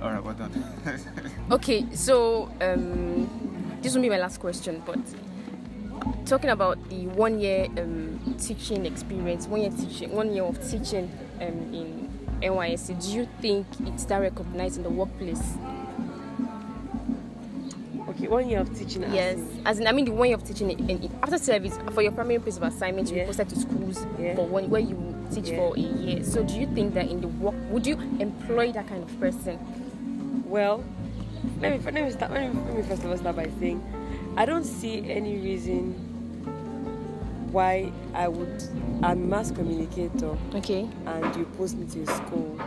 All 0.02 0.12
right, 0.12 0.24
well 0.24 0.34
done. 0.34 0.52
Okay, 1.52 1.86
so 1.94 2.50
um, 2.62 3.30
this 3.82 3.94
will 3.96 4.02
be 4.02 4.10
my 4.10 4.18
last 4.18 4.40
question, 4.40 4.82
but 4.86 5.00
talking 6.25 6.50
about 6.50 6.78
the 6.90 7.08
one 7.08 7.40
year 7.40 7.66
um, 7.78 8.20
teaching 8.40 8.86
experience, 8.86 9.48
one 9.48 9.62
year 9.62 9.72
teaching, 9.72 10.12
one 10.12 10.34
year 10.34 10.44
of 10.44 10.58
teaching 10.70 11.10
um, 11.42 11.74
in 11.74 12.10
NYSC, 12.42 13.02
do 13.04 13.12
you 13.14 13.28
think 13.42 13.66
it's 13.86 14.06
that 14.06 14.18
recognized 14.18 14.78
in 14.78 14.84
the 14.84 14.90
workplace? 14.90 15.42
Okay, 18.10 18.28
one 18.28 18.48
year 18.50 18.60
of 18.60 18.78
teaching. 18.78 19.02
Yes, 19.14 19.38
in- 19.38 19.62
as 19.66 19.80
in, 19.80 19.88
I 19.88 19.92
mean, 19.92 20.06
the 20.06 20.12
one 20.12 20.28
year 20.28 20.38
of 20.38 20.44
teaching 20.44 20.70
in, 20.72 20.90
in, 20.90 21.12
after 21.24 21.38
service 21.38 21.78
for 21.92 22.02
your 22.02 22.12
primary 22.12 22.40
place 22.40 22.58
of 22.58 22.64
assignment, 22.64 23.10
you 23.10 23.18
Yeah. 23.18 23.25
posted 23.25 23.50
to 23.50 23.60
schools 23.60 24.06
Yeah. 24.20 24.36
for 24.36 24.46
one 24.48 24.70
where 24.70 24.82
you 24.82 24.98
teach 25.34 25.50
Yeah. 25.50 25.58
for 25.58 25.75
a 25.75 25.80
year. 25.80 26.24
So, 26.24 26.44
do 26.44 26.54
you 26.60 26.66
think 26.68 26.94
that 26.96 27.10
in 27.10 27.22
the 27.22 27.28
work, 27.28 27.56
would 27.72 27.86
you 27.88 27.98
employ 28.20 28.72
that 28.74 28.88
kind 28.88 29.04
of 29.04 29.20
person? 29.20 29.60
Well, 30.46 30.84
let 31.60 31.72
me 31.80 31.92
let 31.92 32.04
me 32.04 32.12
start. 32.12 32.32
Let 32.32 32.54
me, 32.54 32.62
let 32.65 32.75
me 32.75 32.84
first 32.84 33.04
of 33.04 33.10
all 33.12 33.18
start 33.18 33.36
by 33.36 33.50
saying, 33.60 33.82
I 34.38 34.46
don't 34.46 34.63
see 34.65 35.10
any 35.10 35.38
reason 35.38 35.94
why 37.51 37.92
I 38.13 38.27
would. 38.27 38.63
I'm 39.01 39.24
a 39.24 39.27
mass 39.27 39.51
communicator, 39.51 40.38
Okay. 40.56 40.89
and 41.06 41.36
you 41.36 41.46
post 41.58 41.77
me 41.77 41.86
to 41.88 42.01
a 42.04 42.08
school. 42.08 42.60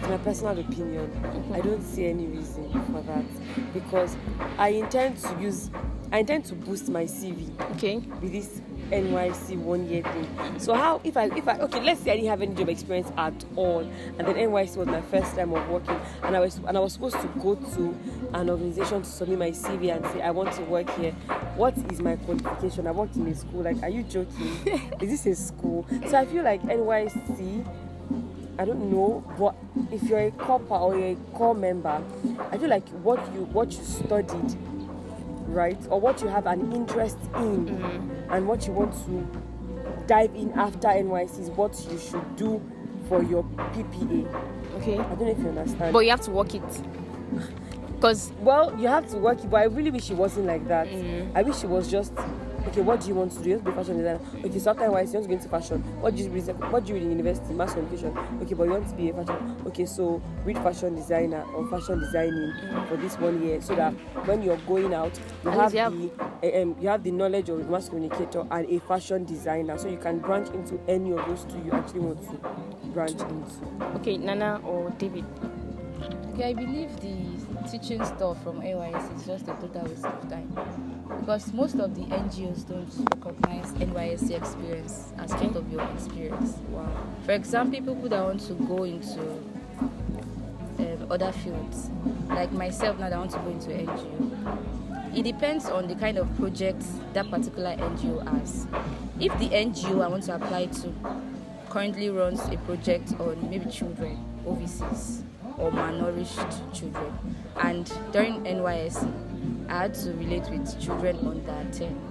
It's 0.00 0.08
my 0.08 0.16
personal 0.18 0.58
opinion. 0.58 1.08
Mm-hmm. 1.10 1.52
I 1.52 1.60
don't 1.60 1.82
see 1.82 2.06
any 2.06 2.26
reason 2.26 2.70
for 2.90 3.00
that 3.02 3.24
because 3.72 4.16
I 4.58 4.68
intend 4.70 5.18
to 5.18 5.36
use. 5.40 5.70
I 6.12 6.18
intend 6.18 6.46
to 6.46 6.54
boost 6.56 6.88
my 6.88 7.04
CV 7.04 7.48
Okay. 7.76 7.98
with 8.20 8.32
this 8.32 8.60
NYSC 8.90 9.56
one 9.58 9.88
year 9.88 10.02
thing. 10.02 10.58
So 10.58 10.74
how 10.74 11.00
if 11.04 11.16
I 11.16 11.24
if 11.36 11.46
I 11.48 11.58
okay 11.58 11.80
let's 11.80 12.00
say 12.00 12.12
I 12.12 12.16
didn't 12.16 12.30
have 12.30 12.42
any 12.42 12.54
job 12.54 12.68
experience 12.68 13.10
at 13.16 13.44
all 13.56 13.80
and 13.80 14.26
then 14.26 14.34
NYSC 14.34 14.76
was 14.76 14.88
my 14.88 15.00
first 15.02 15.34
time 15.34 15.52
of 15.52 15.68
working 15.68 15.98
and 16.22 16.36
I 16.36 16.40
was 16.40 16.60
and 16.66 16.76
I 16.76 16.80
was 16.80 16.94
supposed 16.94 17.20
to 17.20 17.26
go 17.40 17.54
to 17.54 17.98
an 18.34 18.50
organization 18.50 19.02
to 19.02 19.08
submit 19.08 19.38
my 19.38 19.50
CV 19.50 19.94
and 19.94 20.04
say 20.12 20.22
I 20.22 20.30
want 20.30 20.52
to 20.52 20.62
work 20.62 20.90
here. 20.96 21.12
What 21.56 21.76
is 21.90 22.00
my 22.00 22.16
qualification? 22.16 22.86
I 22.86 22.92
worked 22.92 23.16
in 23.16 23.26
a 23.26 23.34
school. 23.34 23.62
Like, 23.62 23.82
are 23.82 23.88
you 23.88 24.02
joking? 24.02 24.92
is 25.00 25.24
this 25.24 25.26
a 25.26 25.34
school? 25.34 25.86
So 26.08 26.16
I 26.16 26.26
feel 26.26 26.44
like 26.44 26.62
NYSC. 26.62 27.66
I 28.58 28.66
don't 28.66 28.90
know, 28.90 29.24
but 29.38 29.54
if 29.90 30.02
you're 30.02 30.26
a 30.26 30.30
corper 30.32 30.74
or 30.74 30.94
you're 30.94 31.12
a 31.12 31.14
corps 31.32 31.54
member, 31.54 32.02
I 32.50 32.58
feel 32.58 32.68
like 32.68 32.86
what 33.02 33.18
you 33.32 33.44
what 33.44 33.72
you 33.72 33.82
studied 33.82 34.58
right 35.50 35.78
or 35.90 36.00
what 36.00 36.20
you 36.22 36.28
have 36.28 36.46
an 36.46 36.72
interest 36.72 37.18
in 37.36 37.66
mm. 37.66 38.26
and 38.30 38.46
what 38.46 38.66
you 38.66 38.72
want 38.72 38.92
to 39.06 40.06
dive 40.06 40.34
in 40.34 40.52
after 40.52 40.88
NYSC 40.88 41.40
is 41.40 41.50
what 41.50 41.86
you 41.90 41.98
should 41.98 42.36
do 42.36 42.60
for 43.08 43.22
your 43.22 43.42
PPA. 43.44 44.26
Okay. 44.76 44.98
I 44.98 45.02
don't 45.02 45.20
know 45.20 45.28
if 45.28 45.38
you 45.38 45.48
understand. 45.48 45.92
But 45.92 46.00
you 46.00 46.10
have 46.10 46.20
to 46.22 46.30
work 46.30 46.54
it. 46.54 46.62
Because 48.00 48.32
well, 48.40 48.74
you 48.80 48.88
have 48.88 49.10
to 49.10 49.18
work 49.18 49.44
it, 49.44 49.50
but 49.50 49.58
I 49.58 49.64
really 49.64 49.90
wish 49.90 50.10
it 50.10 50.16
wasn't 50.16 50.46
like 50.46 50.66
that. 50.68 50.88
Mm. 50.88 51.32
I 51.34 51.42
wish 51.42 51.62
it 51.62 51.68
was 51.68 51.90
just 51.90 52.14
okay. 52.68 52.80
What 52.80 53.00
do 53.00 53.08
you 53.08 53.14
want 53.14 53.32
to 53.32 53.42
do? 53.42 53.50
You 53.50 53.56
want 53.56 53.64
to 53.66 53.70
be 53.70 53.72
a 53.72 53.82
fashion 53.82 53.96
designer. 53.98 54.20
Okay, 54.46 54.58
so 54.58 54.70
after 54.70 54.82
NYSC, 54.84 55.12
you 55.12 55.18
want 55.18 55.22
to 55.24 55.28
go 55.28 55.34
into 55.34 55.48
fashion. 55.48 55.80
What 56.00 56.16
do 56.16 56.22
you 56.22 56.30
read? 56.30 56.46
What 56.70 56.84
do 56.84 56.88
you 56.88 56.94
read 56.94 57.02
in 57.04 57.10
university? 57.10 57.54
Mass 57.54 57.72
communication. 57.74 58.16
Okay, 58.42 58.54
but 58.54 58.64
you 58.64 58.70
want 58.70 58.88
to 58.88 58.94
be 58.94 59.10
a 59.10 59.14
fashion. 59.14 59.56
Okay, 59.66 59.86
so 59.86 60.22
read 60.44 60.56
fashion 60.58 60.94
designer 60.94 61.42
or 61.54 61.66
fashion 61.68 61.98
designing 62.00 62.52
for 62.88 62.96
this 62.96 63.18
one 63.18 63.42
year, 63.42 63.60
so 63.60 63.74
that 63.76 63.92
when 64.26 64.42
you're 64.42 64.56
going 64.58 64.94
out, 64.94 65.18
you 65.44 65.50
have 65.50 65.72
least 65.72 65.92
you 65.94 66.12
the 66.42 66.62
um, 66.62 66.76
you 66.80 66.88
have 66.88 67.02
the 67.02 67.10
knowledge 67.10 67.48
of 67.48 67.60
a 67.60 67.64
mass 67.64 67.88
communicator 67.88 68.46
and 68.50 68.68
a 68.68 68.78
fashion 68.80 69.24
designer, 69.24 69.78
so 69.78 69.88
you 69.88 69.98
can 69.98 70.18
branch 70.18 70.48
into 70.54 70.78
any 70.88 71.12
of 71.12 71.24
those 71.26 71.44
two 71.44 71.58
you 71.64 71.72
actually 71.72 72.00
want 72.00 72.22
to 72.22 72.88
branch 72.90 73.12
into. 73.20 73.96
okay, 73.96 74.16
Nana 74.16 74.60
or 74.64 74.90
David. 74.98 75.24
Okay, 76.32 76.50
I 76.50 76.54
believe 76.54 76.98
the 77.00 77.39
teaching 77.68 78.04
stuff 78.04 78.42
from 78.42 78.60
NYS 78.60 79.16
is 79.16 79.26
just 79.26 79.44
a 79.44 79.52
total 79.54 79.82
waste 79.82 80.04
of 80.04 80.28
time 80.28 80.48
because 81.20 81.52
most 81.52 81.76
of 81.76 81.94
the 81.94 82.02
NGOs 82.02 82.66
don't 82.68 83.24
recognize 83.24 83.72
NYSC 83.72 84.30
experience 84.36 85.12
as 85.18 85.32
part 85.32 85.56
of 85.56 85.70
your 85.70 85.82
experience. 85.92 86.58
Wow. 86.68 86.88
For 87.24 87.32
example, 87.32 87.78
people 87.78 88.08
that 88.08 88.22
want 88.22 88.40
to 88.46 88.54
go 88.54 88.84
into 88.84 89.20
um, 90.78 91.06
other 91.10 91.32
fields, 91.32 91.90
like 92.28 92.52
myself 92.52 92.98
now 92.98 93.10
that 93.10 93.18
want 93.18 93.32
to 93.32 93.38
go 93.38 93.50
into 93.50 93.70
NGO, 93.70 95.16
it 95.16 95.22
depends 95.24 95.66
on 95.66 95.88
the 95.88 95.94
kind 95.96 96.18
of 96.18 96.34
project 96.36 96.84
that 97.14 97.28
particular 97.30 97.76
NGO 97.76 98.26
has. 98.28 98.66
If 99.18 99.36
the 99.38 99.48
NGO 99.48 100.04
I 100.04 100.08
want 100.08 100.22
to 100.24 100.36
apply 100.36 100.66
to 100.66 100.94
currently 101.68 102.10
runs 102.10 102.40
a 102.48 102.56
project 102.58 103.12
on 103.20 103.50
maybe 103.50 103.70
children 103.70 104.24
overseas 104.46 105.22
or 105.58 105.70
malnourished 105.70 106.72
children, 106.72 107.12
and 107.62 107.90
during 108.12 108.42
NYSC, 108.44 109.68
I 109.68 109.82
had 109.82 109.94
to 109.94 110.12
relate 110.14 110.48
with 110.50 110.80
children 110.80 111.16
under 111.26 111.70
10 111.72 112.10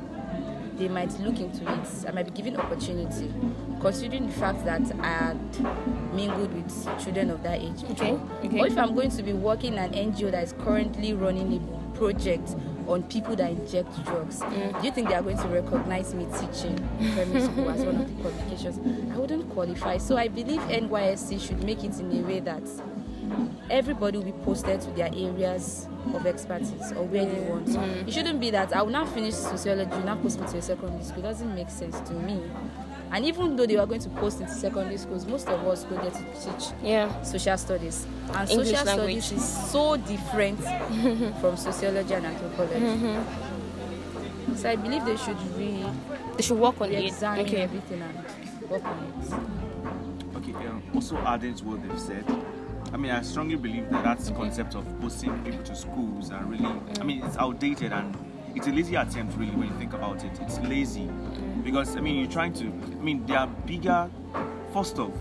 they 0.80 0.88
might 0.88 1.12
look 1.20 1.40
into 1.40 1.62
it. 1.72 1.88
I 2.08 2.12
might 2.12 2.24
be 2.24 2.32
given 2.32 2.56
opportunity, 2.56 3.32
considering 3.82 4.28
the 4.28 4.34
fact 4.34 4.64
that 4.64 4.82
I 5.02 5.08
had 5.08 6.14
mingled 6.16 6.54
with 6.54 7.04
children 7.04 7.30
of 7.32 7.44
that 7.44 7.60
age. 7.60 7.84
Okay, 7.92 8.12
okay. 8.46 8.60
Or 8.60 8.66
if 8.68 8.78
I'm 8.78 8.96
going 8.96 9.10
to 9.12 9.22
be 9.22 9.34
working 9.34 9.74
in 9.74 9.80
an 9.80 9.92
NGO 9.92 10.32
that 10.32 10.42
is 10.42 10.54
currently 10.54 11.14
running 11.14 11.54
a 11.54 11.98
project 11.98 12.56
on 12.88 13.04
people 13.04 13.36
that 13.36 13.52
inject 13.52 13.90
drugs, 14.06 14.40
Mm. 14.40 14.80
do 14.80 14.88
you 14.88 14.94
think 14.94 15.10
they 15.10 15.16
are 15.16 15.22
going 15.22 15.38
to 15.38 15.48
recognize 15.50 16.14
me 16.16 16.26
teaching 16.40 16.78
primary 17.14 17.42
school 17.42 17.70
as 17.70 17.82
one 17.82 17.98
of 17.98 18.08
the 18.08 18.22
qualifications? 18.24 18.80
I 19.14 19.18
wouldn't 19.18 19.50
qualify. 19.50 19.98
So 19.98 20.16
I 20.16 20.30
believe 20.30 20.62
NYSC 20.62 21.46
should 21.46 21.62
make 21.62 21.84
it 21.84 22.00
in 22.00 22.10
a 22.24 22.26
way 22.26 22.40
that 22.40 22.64
everybody 23.70 24.18
will 24.18 24.26
be 24.26 24.32
posted 24.44 24.82
to 24.82 24.90
their 24.92 25.08
areas 25.14 25.88
of 26.14 26.26
expertise 26.26 26.92
or 26.94 27.04
where 27.04 27.26
they 27.26 27.40
want. 27.50 27.68
Mm. 27.68 28.08
It 28.08 28.14
shouldn't 28.14 28.40
be 28.40 28.50
that 28.52 28.74
I 28.76 28.82
will 28.82 28.92
now 28.92 29.06
finish 29.06 29.34
sociology, 29.36 29.92
now 30.04 30.16
post 30.16 30.40
me 30.40 30.48
to 30.48 30.58
a 30.58 30.62
secondary 30.62 31.04
school. 31.04 31.20
It 31.20 31.28
doesn't 31.28 31.54
make 31.56 31.70
sense 31.70 32.00
to 32.02 32.14
me. 32.14 32.42
And 33.12 33.26
even 33.26 33.56
though 33.56 33.66
they 33.66 33.76
were 33.76 33.86
going 33.88 34.02
to 34.02 34.10
post 34.10 34.40
into 34.40 34.54
secondary 34.54 34.98
schools, 34.98 35.26
most 35.26 35.48
of 35.50 35.66
us 35.68 35.84
go 35.86 35.96
there 35.96 36.12
to 36.12 36.24
teach 36.34 36.72
Yeah. 36.84 37.22
social 37.24 37.58
studies. 37.58 38.06
And 38.34 38.50
English 38.50 38.70
social 38.70 38.86
language. 38.86 39.24
studies 39.24 39.42
is 39.44 39.72
so 39.72 39.98
different 39.98 40.60
from 41.42 41.58
sociology 41.58 42.14
and 42.14 42.26
anthropology. 42.28 42.76
Mm-hmm. 42.86 44.56
So 44.56 44.70
I 44.70 44.76
believe 44.76 45.06
they 45.06 45.18
should 45.18 45.38
re 45.58 45.86
They 46.38 46.44
should 46.44 46.60
work 46.60 46.80
on 46.82 46.92
it. 46.92 47.06
examine 47.06 47.46
Okay. 47.46 47.62
everything 47.62 48.02
and 48.02 48.70
work 48.70 48.84
on 48.86 48.98
it. 49.04 50.38
Okay, 50.38 50.54
um, 50.68 50.84
also 50.94 51.18
adding 51.18 51.56
to 51.56 51.66
what 51.66 51.82
they've 51.88 52.00
said, 52.00 52.26
I 52.92 52.98
mean, 52.98 53.12
I 53.12 53.22
strongly 53.22 53.56
believe 53.56 53.90
that 53.92 54.04
that 54.04 54.36
concept 54.36 54.76
of 54.76 54.86
posting 55.00 55.44
people 55.44 55.64
to 55.64 55.76
schools 55.76 56.32
are 56.32 56.44
really, 56.44 56.66
I 57.00 57.04
mean, 57.04 57.24
it's 57.24 57.38
outdated 57.38 57.94
and 57.94 58.16
it's 58.56 58.68
a 58.68 58.72
lazy 58.72 58.96
attempt, 58.96 59.38
really, 59.38 59.52
when 59.52 59.68
you 59.68 59.74
think 59.76 59.94
about 59.94 60.24
it. 60.24 60.32
It's 60.42 60.60
lazy 60.60 61.08
because, 61.64 61.96
I 61.96 62.00
mean, 62.02 62.18
you're 62.20 62.32
trying 62.32 62.54
to, 62.54 62.66
I 62.66 63.04
mean, 63.04 63.26
there 63.28 63.38
are 63.38 63.48
bigger, 63.48 64.10
first 64.74 64.98
off, 64.98 65.14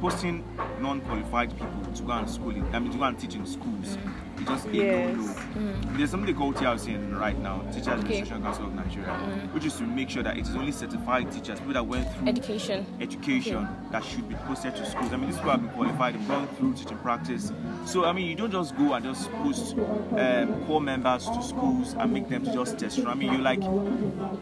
posting 0.00 0.44
non 0.80 1.00
qualified 1.02 1.50
people 1.50 1.92
to 1.94 2.02
go 2.02 2.12
and 2.12 2.28
schooling. 2.28 2.66
I 2.74 2.78
mean, 2.78 2.92
to 2.92 2.98
go 2.98 3.04
and 3.04 3.18
teach 3.18 3.34
in 3.34 3.46
schools. 3.46 3.96
It 4.40 4.46
just 4.46 4.66
ain't 4.66 4.74
Yes. 4.74 5.16
no. 5.16 5.22
Mm. 5.60 5.96
There's 5.96 6.10
something 6.10 6.34
called 6.34 6.56
TRC 6.56 6.94
in 6.94 7.16
right 7.16 7.38
now, 7.40 7.60
Teachers 7.72 7.88
Okay. 7.88 7.96
Registration 8.02 8.42
Council 8.42 8.66
of 8.66 8.74
Nigeria, 8.74 9.08
mm. 9.08 9.52
which 9.54 9.64
is 9.64 9.74
to 9.76 9.84
make 9.84 10.10
sure 10.10 10.22
that 10.22 10.36
it 10.36 10.42
is 10.48 10.54
only 10.56 10.72
certified 10.72 11.30
teachers, 11.30 11.58
people 11.60 11.74
that 11.74 11.86
went 11.86 12.10
through 12.14 12.28
Education. 12.28 12.86
education 13.00 13.68
that 13.92 14.04
should 14.04 14.28
be 14.28 14.34
posted 14.46 14.74
to 14.76 14.84
schools. 14.86 15.12
I 15.12 15.16
mean, 15.16 15.26
these 15.30 15.36
people 15.36 15.52
have 15.52 15.60
been 15.62 15.70
qualified, 15.70 16.14
they've 16.14 16.28
gone 16.28 16.48
through 16.56 16.74
teaching 16.74 16.98
practice. 16.98 17.52
So, 17.86 18.04
I 18.04 18.12
mean, 18.12 18.26
you 18.26 18.34
don't 18.34 18.50
just 18.50 18.76
go 18.76 18.92
and 18.94 19.04
just 19.04 19.30
post 19.32 19.76
um, 20.18 20.64
corps 20.66 20.80
members 20.80 21.26
to 21.26 21.42
schools 21.42 21.94
and 21.98 22.12
make 22.12 22.28
them 22.28 22.44
to 22.44 22.52
just 22.52 22.78
test. 22.78 22.98
I 23.06 23.14
mean, 23.14 23.32
you 23.32 23.38
like, 23.38 23.62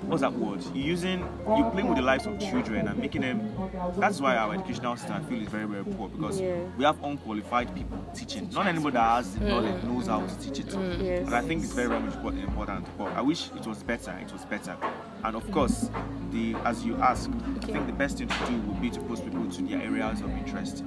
what's 0.09 0.23
that 0.23 0.33
word? 0.33 0.63
You're 0.75 0.87
using, 0.87 1.19
you're 1.47 1.71
playing 1.71 1.89
with 1.89 1.97
the 1.99 2.03
lives 2.03 2.27
of 2.27 2.39
children 2.41 2.89
and 2.89 2.99
making 2.99 3.23
them. 3.23 3.53
That's 3.99 4.21
why 4.21 4.37
our 4.37 4.55
educational 4.55 4.97
system, 4.97 5.17
I 5.17 5.29
feel, 5.29 5.43
is 5.43 5.49
very, 5.49 5.67
very 5.67 5.85
poor 5.85 6.09
because 6.09 6.41
Yeah. 6.41 6.55
we 6.79 6.85
have 6.85 7.03
unqualified 7.05 7.75
people 7.75 7.99
teaching. 8.15 8.49
Not 8.53 8.67
anybody 8.67 8.95
that 8.95 9.03
has 9.17 9.35
the 9.35 9.41
mm. 9.45 9.49
knowledge 9.49 9.82
knows 9.85 10.07
how 10.07 10.25
to 10.27 10.39
teach 10.41 10.61
it. 10.61 10.67
Yes. 10.67 10.77
Mm. 10.77 11.27
And 11.27 11.35
I 11.35 11.41
think 11.43 11.65
it's 11.65 11.73
very, 11.73 11.89
very 11.89 12.01
much 12.01 12.15
important. 12.15 12.87
But 12.99 13.13
I 13.13 13.21
wish 13.21 13.51
it 13.57 13.67
was 13.67 13.83
better. 13.83 14.17
It 14.21 14.33
was 14.33 14.45
better. 14.45 14.77
And 15.25 15.37
of 15.37 15.45
mm. 15.45 15.53
course, 15.53 15.91
the 16.31 16.55
as 16.65 16.85
you 16.85 16.97
asked, 16.97 17.31
I 17.63 17.67
think 17.67 17.87
the 17.87 17.93
best 17.93 18.19
thing 18.19 18.29
to 18.29 18.47
do 18.47 18.57
would 18.63 18.81
be 18.81 18.91
to 18.91 19.01
post 19.01 19.25
people 19.25 19.49
to 19.51 19.63
their 19.63 19.81
areas 19.81 20.21
of 20.21 20.31
interest. 20.31 20.85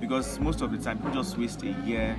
Because 0.00 0.38
most 0.38 0.62
of 0.62 0.72
the 0.72 0.78
time, 0.78 0.98
people 0.98 1.12
just 1.12 1.36
waste 1.36 1.62
a 1.62 1.72
year 1.84 2.16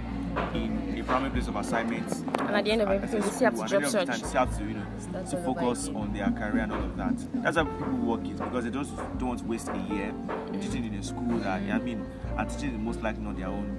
in 0.54 0.96
a 1.00 1.04
primary 1.04 1.32
place 1.32 1.48
of 1.48 1.56
assignments. 1.56 2.20
And 2.40 2.56
at 2.56 2.66
the 2.66 2.72
end 2.72 2.82
of 2.82 2.90
everything, 2.90 3.22
they 3.22 3.30
still 3.30 3.52
have 3.52 3.60
to 3.60 3.68
job 3.68 3.84
at 3.84 3.92
the 3.92 4.00
end 4.00 4.10
of 4.10 4.14
the 4.14 4.14
search. 4.14 4.22
time, 4.22 4.30
still 4.30 4.46
have 4.46 4.58
to, 4.58 4.64
you 4.64 4.74
know, 4.76 5.26
to 5.26 5.44
focus 5.44 5.90
on 5.90 6.14
their 6.14 6.30
career 6.32 6.64
and 6.64 6.72
all 6.72 6.84
of 6.84 6.98
that. 6.98 7.44
That's 7.44 7.58
how 7.58 7.66
people 7.66 7.98
work 7.98 8.26
it 8.26 8.38
because 8.38 8.64
they 8.64 8.70
just 8.70 8.96
don't 9.18 9.30
want 9.30 9.40
to 9.40 9.46
waste 9.46 9.70
a 9.70 9.78
year 9.94 10.14
mm. 10.14 10.62
teaching 10.62 10.86
in 10.86 10.94
a 10.94 11.04
school 11.04 11.40
that 11.40 11.62
I 11.62 11.80
mean, 11.80 12.06
and 12.38 12.50
teaching 12.50 12.76
is 12.76 12.78
most 12.78 13.02
likely 13.02 13.24
not 13.24 13.38
their 13.38 13.48
own 13.48 13.78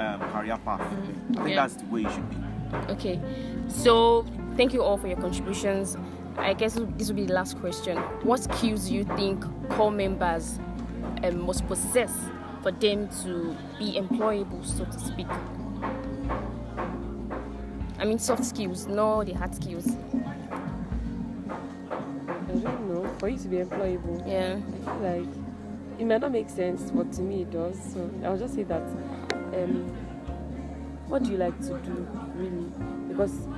um, 0.00 0.20
career 0.32 0.58
path. 0.64 0.80
I 0.80 1.34
think 1.34 1.48
Yeah. 1.48 1.56
that's 1.56 1.74
the 1.76 1.86
way 1.86 2.02
it 2.04 2.10
should 2.12 2.30
be. 2.30 2.36
Okay. 2.92 3.20
So 3.68 4.24
thank 4.56 4.72
you 4.72 4.82
all 4.82 4.96
for 4.96 5.06
your 5.08 5.16
contributions. 5.18 5.96
I 6.38 6.54
guess 6.54 6.74
this 6.96 7.08
will 7.08 7.16
be 7.16 7.26
the 7.26 7.34
last 7.34 7.58
question. 7.60 7.96
What 8.22 8.40
skills 8.42 8.88
do 8.88 8.94
you 8.94 9.04
think 9.04 9.44
corps 9.70 9.90
members 9.90 10.58
um, 11.24 11.40
must 11.42 11.66
possess 11.66 12.12
for 12.62 12.70
them 12.72 13.08
to 13.24 13.56
be 13.78 13.98
employable, 13.98 14.64
so 14.64 14.84
to 14.84 14.98
speak? 14.98 15.26
I 17.98 18.04
mean, 18.04 18.18
soft 18.18 18.44
skills, 18.44 18.86
no 18.86 19.22
the 19.24 19.32
hard 19.34 19.54
skills. 19.54 19.86
I 21.48 22.52
don't 22.52 22.88
know. 22.88 23.06
For 23.18 23.28
you 23.28 23.38
to 23.38 23.48
be 23.48 23.56
employable, 23.58 24.26
Yeah. 24.26 24.56
I 24.56 24.84
feel 24.84 25.00
like 25.02 25.28
it 25.98 26.04
might 26.06 26.20
not 26.22 26.32
make 26.32 26.48
sense, 26.48 26.90
but 26.90 27.12
to 27.14 27.22
me 27.22 27.42
it 27.42 27.50
does. 27.50 27.78
So 27.92 28.08
I'll 28.24 28.38
just 28.38 28.54
say 28.54 28.62
that. 28.64 28.82
Um, 29.54 29.88
what 31.08 31.24
do 31.24 31.32
you 31.32 31.36
like 31.36 31.58
to 31.60 31.78
do, 31.80 32.08
really? 32.34 32.70
Because 33.08 33.48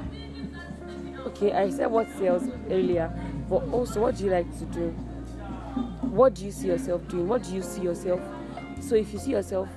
okay, 1.27 1.53
I 1.53 1.71
said 1.71 1.91
what 1.91 2.09
sales 2.19 2.45
earlier, 2.71 3.13
but 3.49 3.63
also 3.71 4.01
what 4.01 4.17
do 4.17 4.25
you 4.25 4.31
like 4.31 4.51
to 4.59 4.65
do? 4.67 4.89
What 6.13 6.35
do 6.35 6.45
you 6.45 6.51
see 6.51 6.69
yourself 6.69 7.07
doing? 7.09 7.29
What 7.29 7.43
do 7.43 7.55
you 7.55 7.63
see 7.63 7.83
yourself? 7.83 8.21
So 8.81 8.95
if 8.95 9.13
you 9.13 9.19
see 9.19 9.33
yourself 9.33 9.69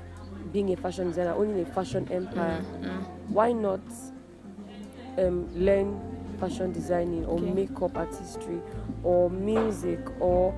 being 0.52 0.72
a 0.74 0.78
fashion 0.78 1.08
designer, 1.10 1.34
owning 1.34 1.60
a 1.60 1.66
fashion 1.66 2.08
empire, 2.12 2.62
why 3.28 3.52
not 3.52 3.82
um, 5.18 5.50
learn 5.54 6.15
fashion 6.40 6.72
designing 6.72 7.26
or 7.26 7.38
Okay. 7.40 7.52
makeup 7.52 7.98
artistry 7.98 8.60
or 9.04 9.30
music 9.30 10.00
or 10.20 10.54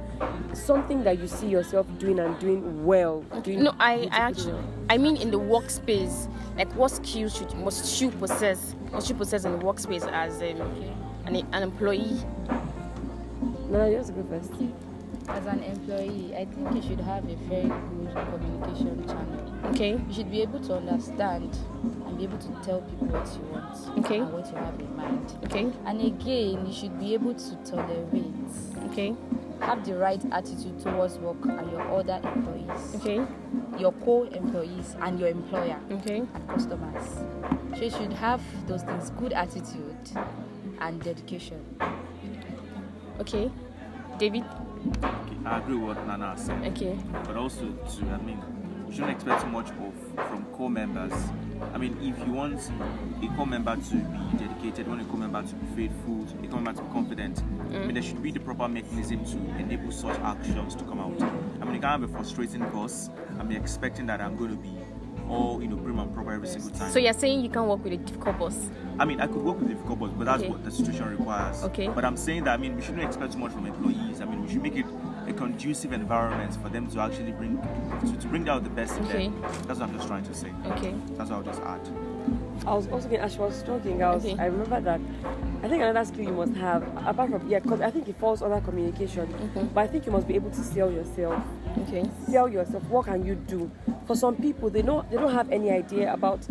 something 0.53 1.03
that 1.03 1.19
you 1.19 1.27
see 1.27 1.47
yourself 1.47 1.85
doing 1.99 2.19
and 2.19 2.37
doing 2.39 2.85
well. 2.85 3.21
Doing 3.43 3.63
No, 3.63 3.73
I, 3.79 4.07
I 4.11 4.17
actually, 4.19 4.53
well. 4.53 4.63
I 4.89 4.97
mean 4.97 5.17
in 5.17 5.31
the 5.31 5.39
workspace. 5.39 6.29
Like, 6.57 6.73
what 6.75 6.89
skills 6.91 7.37
should 7.37 7.53
must 7.55 8.01
you 8.01 8.09
possess? 8.11 8.75
Must 8.91 9.07
you 9.09 9.15
possess 9.15 9.45
in 9.45 9.51
the 9.51 9.59
workspace 9.59 10.07
as 10.11 10.41
um, 10.41 10.61
an, 11.25 11.35
an 11.53 11.63
employee? 11.63 12.19
No, 13.69 13.89
no, 13.89 13.91
just 13.91 14.15
go 14.15 14.23
first. 14.23 14.51
As 15.27 15.45
an 15.45 15.61
employee, 15.61 16.33
I 16.35 16.45
think 16.45 16.73
you 16.75 16.81
should 16.89 17.01
have 17.01 17.23
a 17.29 17.35
very 17.35 17.63
good 17.63 17.96
communication 18.13 19.05
channel. 19.07 19.53
Okay. 19.71 19.91
You 20.07 20.13
should 20.13 20.31
be 20.31 20.41
able 20.41 20.59
to 20.61 20.75
understand 20.75 21.57
and 22.05 22.17
be 22.17 22.23
able 22.23 22.37
to 22.37 22.47
tell 22.63 22.81
people 22.81 23.07
what 23.07 23.27
you 23.35 23.43
want 23.51 24.05
Okay. 24.05 24.19
and 24.19 24.33
what 24.33 24.47
you 24.49 24.55
have 24.57 24.79
in 24.79 24.95
mind. 24.95 25.33
Okay. 25.45 25.71
And 25.85 26.01
again, 26.01 26.65
you 26.65 26.73
should 26.73 26.97
be 26.99 27.13
able 27.13 27.33
to 27.33 27.55
tolerate, 27.65 28.33
Okay. 28.89 29.15
have 29.61 29.83
the 29.85 29.95
right 29.95 30.23
attitude 30.31 30.79
towards 30.79 31.17
work 31.19 31.43
and 31.45 31.71
your 31.71 31.81
other 31.81 32.19
employees, 32.23 32.95
Okay. 32.95 33.25
your 33.77 33.91
co-employees 34.05 34.95
and 35.01 35.19
your 35.19 35.29
employer 35.29 35.77
Okay. 35.91 36.19
and 36.19 36.47
customers. 36.47 37.23
So 37.75 37.83
you 37.83 37.89
should 37.91 38.13
have 38.13 38.41
those 38.67 38.83
things: 38.83 39.09
good 39.11 39.33
attitude 39.33 39.95
and 40.79 41.01
dedication. 41.03 41.63
Okay. 43.19 43.51
David. 44.17 44.43
I 45.47 45.59
agree 45.59 45.75
with 45.75 45.97
what 45.97 46.07
Nana 46.07 46.33
said. 46.37 46.61
Okay. 46.73 46.97
but 47.25 47.35
also 47.37 47.71
to 47.71 48.05
I 48.11 48.17
mean 48.17 48.41
we 48.85 48.93
shouldn't 48.93 49.11
expect 49.11 49.41
too 49.43 49.49
much 49.49 49.69
of 49.69 50.27
from 50.29 50.45
corps 50.53 50.69
members. 50.69 51.13
I 51.73 51.77
mean 51.77 51.97
if 52.01 52.25
you 52.27 52.33
want 52.33 52.59
a 53.23 53.27
corps 53.35 53.45
member 53.45 53.75
to 53.75 53.95
be 53.95 54.37
dedicated, 54.37 54.85
you 54.85 54.91
want 54.91 55.01
a 55.01 55.05
corps 55.05 55.17
member 55.19 55.41
to 55.43 55.55
be 55.55 55.87
faithful, 55.87 56.25
a 56.43 56.47
corps 56.47 56.61
member 56.61 56.73
to 56.73 56.81
be 56.85 56.93
confident, 56.93 57.41
I 57.73 57.79
mean 57.79 57.93
there 57.93 58.03
should 58.03 58.21
be 58.21 58.31
the 58.31 58.39
proper 58.39 58.67
mechanism 58.67 59.23
to 59.25 59.37
enable 59.61 59.91
such 59.91 60.17
actions 60.19 60.75
to 60.75 60.83
come 60.83 60.99
out. 60.99 61.21
I 61.61 61.65
mean 61.65 61.75
you 61.75 61.81
can't 61.81 62.01
have 62.01 62.03
a 62.03 62.07
frustrating 62.09 62.61
boss 62.69 63.09
and 63.39 63.47
be 63.47 63.55
expecting 63.55 64.05
that 64.07 64.19
I'm 64.21 64.35
going 64.35 64.51
to 64.51 64.57
be 64.57 64.75
all 65.29 65.61
you 65.61 65.67
know 65.67 65.77
prim 65.77 65.99
and 65.99 66.13
proper 66.13 66.31
every 66.33 66.47
single 66.47 66.71
time. 66.71 66.91
So 66.91 66.99
you're 66.99 67.13
saying 67.13 67.41
you 67.41 67.49
can 67.49 67.67
work 67.67 67.83
with 67.83 67.93
a 67.93 67.97
difficult 67.97 68.37
boss? 68.39 68.69
I 68.99 69.05
mean, 69.05 69.19
I 69.19 69.27
could 69.27 69.43
work 69.43 69.59
with 69.59 69.69
a 69.69 69.73
difficult 69.73 69.99
boss, 69.99 70.11
but 70.17 70.25
that's 70.25 70.41
Okay. 70.43 70.51
what 70.51 70.63
the 70.63 70.71
situation 70.71 71.09
requires. 71.09 71.63
Okay. 71.65 71.87
But 71.89 72.05
I'm 72.05 72.17
saying 72.17 72.45
that 72.45 72.53
I 72.53 72.57
mean 72.57 72.75
we 72.75 72.81
shouldn't 72.81 73.03
expect 73.03 73.33
too 73.33 73.39
much 73.39 73.51
from 73.51 73.65
employees. 73.65 74.21
I 74.21 74.25
mean 74.25 74.41
we 74.43 74.51
should 74.51 74.63
make 74.63 74.75
it 74.75 74.85
a 75.27 75.33
conducive 75.33 75.91
environment 75.93 76.55
for 76.61 76.69
them 76.69 76.89
to 76.91 76.99
actually 76.99 77.31
bring 77.33 77.57
to, 78.01 78.17
to 78.17 78.27
bring 78.27 78.47
out 78.49 78.63
the 78.63 78.69
best 78.69 78.97
in 78.97 79.07
them. 79.07 79.41
That's 79.67 79.79
what 79.79 79.89
I'm 79.89 79.93
just 79.95 80.07
trying 80.07 80.23
to 80.25 80.33
say. 80.33 80.51
Okay. 80.67 80.93
That's 81.11 81.29
what 81.29 81.37
I'll 81.37 81.43
just 81.43 81.61
add. 81.61 81.81
I 82.65 82.73
was 82.73 82.87
also 82.87 83.07
getting, 83.07 83.23
as 83.23 83.33
she 83.33 83.39
was 83.39 83.61
talking, 83.63 84.01
I 84.03 84.15
was, 84.15 84.25
Okay. 84.25 84.35
I 84.41 84.45
remember 84.47 84.81
that. 84.81 84.99
I 85.63 85.69
think 85.69 85.81
another 85.83 86.03
skill 86.05 86.25
you 86.25 86.33
must 86.33 86.53
have, 86.55 86.83
apart 87.05 87.29
from 87.29 87.47
yeah, 87.47 87.59
because 87.59 87.81
I 87.81 87.91
think 87.91 88.07
it 88.07 88.17
falls 88.19 88.41
under 88.41 88.59
communication. 88.61 89.33
Okay. 89.51 89.67
But 89.73 89.81
I 89.81 89.87
think 89.87 90.05
you 90.05 90.11
must 90.11 90.27
be 90.27 90.35
able 90.35 90.49
to 90.51 90.63
sell 90.63 90.91
yourself. 90.91 91.41
Okay. 91.83 92.09
Sell 92.29 92.49
yourself. 92.49 92.83
What 92.89 93.05
can 93.05 93.25
you 93.25 93.35
do? 93.35 93.69
For 94.05 94.15
some 94.15 94.35
people, 94.35 94.69
they 94.69 94.81
don't 94.81 95.09
they 95.09 95.17
don't 95.17 95.33
have 95.33 95.49
any 95.51 95.71
idea 95.71 96.13
about 96.13 96.47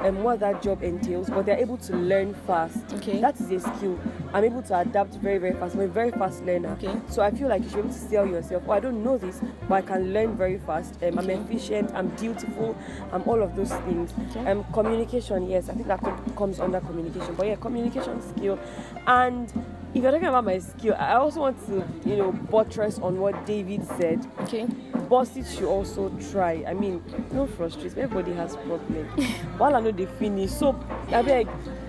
um, 0.00 0.22
what 0.22 0.40
that 0.40 0.62
job 0.62 0.82
entails, 0.82 1.28
but 1.30 1.46
they're 1.46 1.58
able 1.58 1.76
to 1.78 1.96
learn 1.96 2.34
fast. 2.46 2.78
Okay. 2.94 3.20
That 3.20 3.40
is 3.40 3.50
a 3.50 3.60
skill. 3.60 3.98
I'm 4.32 4.44
able 4.44 4.62
to 4.62 4.78
adapt 4.78 5.14
very 5.14 5.38
very 5.38 5.52
fast. 5.54 5.74
I'm 5.74 5.80
a 5.80 5.88
very 5.88 6.10
fast 6.10 6.44
learner. 6.44 6.70
Okay. 6.82 6.94
So 7.08 7.22
I 7.22 7.30
feel 7.30 7.48
like 7.48 7.62
you 7.62 7.68
should 7.68 7.76
be 7.76 7.80
able 7.80 7.92
to 7.92 7.98
sell 7.98 8.26
yourself. 8.26 8.62
Oh, 8.66 8.72
I 8.72 8.80
don't 8.80 9.02
know 9.04 9.18
this, 9.18 9.40
but 9.68 9.74
I 9.74 9.82
can 9.82 10.12
learn 10.12 10.36
very 10.36 10.58
fast. 10.58 11.02
Um, 11.02 11.18
I'm 11.18 11.30
efficient. 11.30 11.92
I'm 11.94 12.08
dutiful. 12.16 12.76
I'm 13.12 13.22
all 13.28 13.42
of 13.42 13.56
those 13.56 13.72
things. 13.72 14.12
Okay. 14.30 14.50
Um, 14.50 14.64
communication, 14.72 15.48
yes, 15.48 15.68
I 15.68 15.74
think 15.74 15.86
that 15.88 16.00
com- 16.00 16.34
comes 16.36 16.60
under 16.60 16.80
communication. 16.80 17.34
But 17.34 17.46
yeah, 17.46 17.56
communication 17.56 18.20
skill. 18.36 18.58
And 19.06 19.48
if 19.94 20.02
you're 20.02 20.10
talking 20.12 20.28
about 20.28 20.44
my 20.44 20.58
skill, 20.58 20.94
I 20.98 21.14
also 21.14 21.40
want 21.40 21.66
to, 21.66 21.86
you 22.08 22.16
know, 22.16 22.32
buttress 22.32 22.98
on 22.98 23.20
what 23.20 23.44
David 23.46 23.86
said. 23.98 24.26
Okay. 24.40 24.66
Bosses 25.12 25.54
should 25.54 25.64
also 25.68 26.08
try. 26.32 26.64
I 26.66 26.72
mean, 26.72 27.04
no 27.32 27.46
frustration. 27.46 27.98
Everybody 27.98 28.32
has 28.32 28.56
problems. 28.56 29.22
While 29.58 29.76
I 29.76 29.80
know 29.80 29.90
they 29.90 30.06
finish, 30.06 30.50
so 30.52 30.74
I 31.08 31.20
beg, 31.20 31.48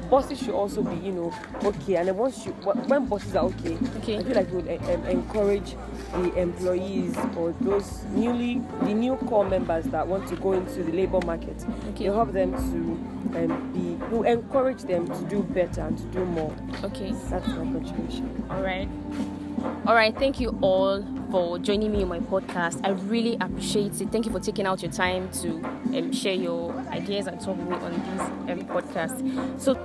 bosses 0.10 0.40
should 0.40 0.50
also 0.54 0.84
be, 0.84 0.98
you 0.98 1.14
know, 1.14 1.34
okay. 1.64 1.96
And 1.96 2.10
then 2.10 2.18
once 2.18 2.46
you, 2.46 2.52
wh- 2.52 2.76
when 2.90 3.06
bosses 3.06 3.34
are 3.38 3.46
okay, 3.46 3.78
Okay. 4.00 4.18
I 4.18 4.24
feel 4.24 4.36
like 4.36 4.52
we 4.52 4.62
would 4.64 4.82
um, 4.90 5.06
encourage 5.06 5.78
the 6.12 6.34
employees 6.36 7.16
or 7.38 7.54
those 7.62 8.04
newly, 8.10 8.62
the 8.82 8.94
new 8.94 9.16
core 9.16 9.46
members 9.46 9.86
that 9.86 10.06
want 10.06 10.28
to 10.28 10.36
go 10.36 10.52
into 10.52 10.84
the 10.84 10.92
labor 10.92 11.22
market. 11.26 11.66
Okay. 11.92 12.04
You 12.04 12.12
help 12.12 12.34
them 12.34 12.52
to 12.52 13.40
um, 13.40 13.72
be, 13.72 14.14
you 14.14 14.24
encourage 14.26 14.82
them 14.82 15.08
to 15.08 15.22
do 15.30 15.44
better 15.44 15.80
and 15.80 15.98
to 15.98 16.04
do 16.08 16.26
more. 16.26 16.54
Okay. 16.84 17.14
That's 17.30 17.48
my 17.48 17.56
contribution. 17.72 18.46
All 18.50 18.62
right. 18.62 18.90
All 19.64 19.96
right. 19.96 20.14
Thank 20.14 20.42
you 20.42 20.58
all 20.62 21.06
for 21.32 21.58
joining 21.58 21.94
me 21.94 22.04
on 22.04 22.10
my 22.10 22.20
podcast. 22.20 22.82
I 22.84 22.90
really 22.90 23.38
appreciate 23.40 24.00
it. 24.02 24.12
Thank 24.12 24.26
you 24.26 24.32
for 24.32 24.42
taking 24.42 24.66
out 24.66 24.82
your 24.82 24.92
time 24.92 25.32
to 25.42 25.64
um, 25.98 26.12
share 26.12 26.34
your 26.34 26.74
ideas 26.90 27.28
and 27.28 27.40
talk 27.40 27.58
with 27.58 27.68
me 27.70 27.76
on 27.76 27.92
this 27.92 28.22
um, 28.52 28.68
podcast. 28.68 29.62
So, 29.62 29.78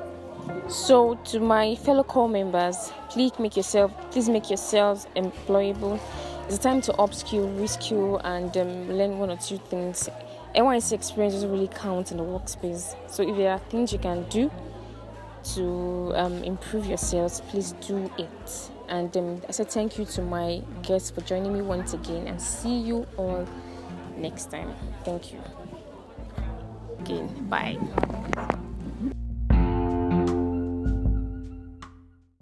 so 0.69 1.14
to 1.27 1.38
my 1.38 1.77
fellow 1.77 2.03
corps 2.03 2.29
members, 2.29 2.93
please 3.09 3.38
make 3.38 3.57
yourself, 3.57 3.93
please 4.11 4.29
make 4.29 4.51
yourselves 4.51 5.07
employable. 5.14 6.01
It's 6.47 6.57
a 6.57 6.61
time 6.61 6.81
to 6.83 6.93
upskill, 6.95 7.57
reskill, 7.57 8.21
and 8.25 8.57
um, 8.57 8.91
learn 8.91 9.19
one 9.19 9.31
or 9.31 9.37
two 9.37 9.59
things. 9.59 10.09
NYSC 10.57 10.93
experience 10.93 11.35
doesn't 11.35 11.53
really 11.53 11.69
count 11.69 12.11
in 12.11 12.17
the 12.17 12.25
workspace. 12.25 12.97
So 13.09 13.23
if 13.23 13.37
there 13.37 13.53
are 13.53 13.59
things 13.71 13.93
you 13.93 14.01
can 14.01 14.29
do 14.29 14.51
to 15.55 16.12
um, 16.17 16.43
improve 16.43 16.87
yourselves, 16.87 17.43
please 17.43 17.73
do 17.81 18.11
it. 18.19 18.71
And 18.88 19.14
um, 19.16 19.42
I 19.48 19.53
said 19.53 19.68
thank 19.68 19.98
you 19.98 20.05
to 20.07 20.22
my 20.22 20.62
guests 20.83 21.11
for 21.11 21.20
joining 21.20 21.53
me 21.53 21.61
once 21.62 21.92
again, 21.92 22.27
and 22.27 22.40
see 22.40 22.79
you 22.79 23.07
all 23.16 23.46
next 24.16 24.51
time. 24.51 24.74
Thank 25.05 25.33
you. 25.33 25.40
Again, 27.01 27.48
bye. 27.48 27.77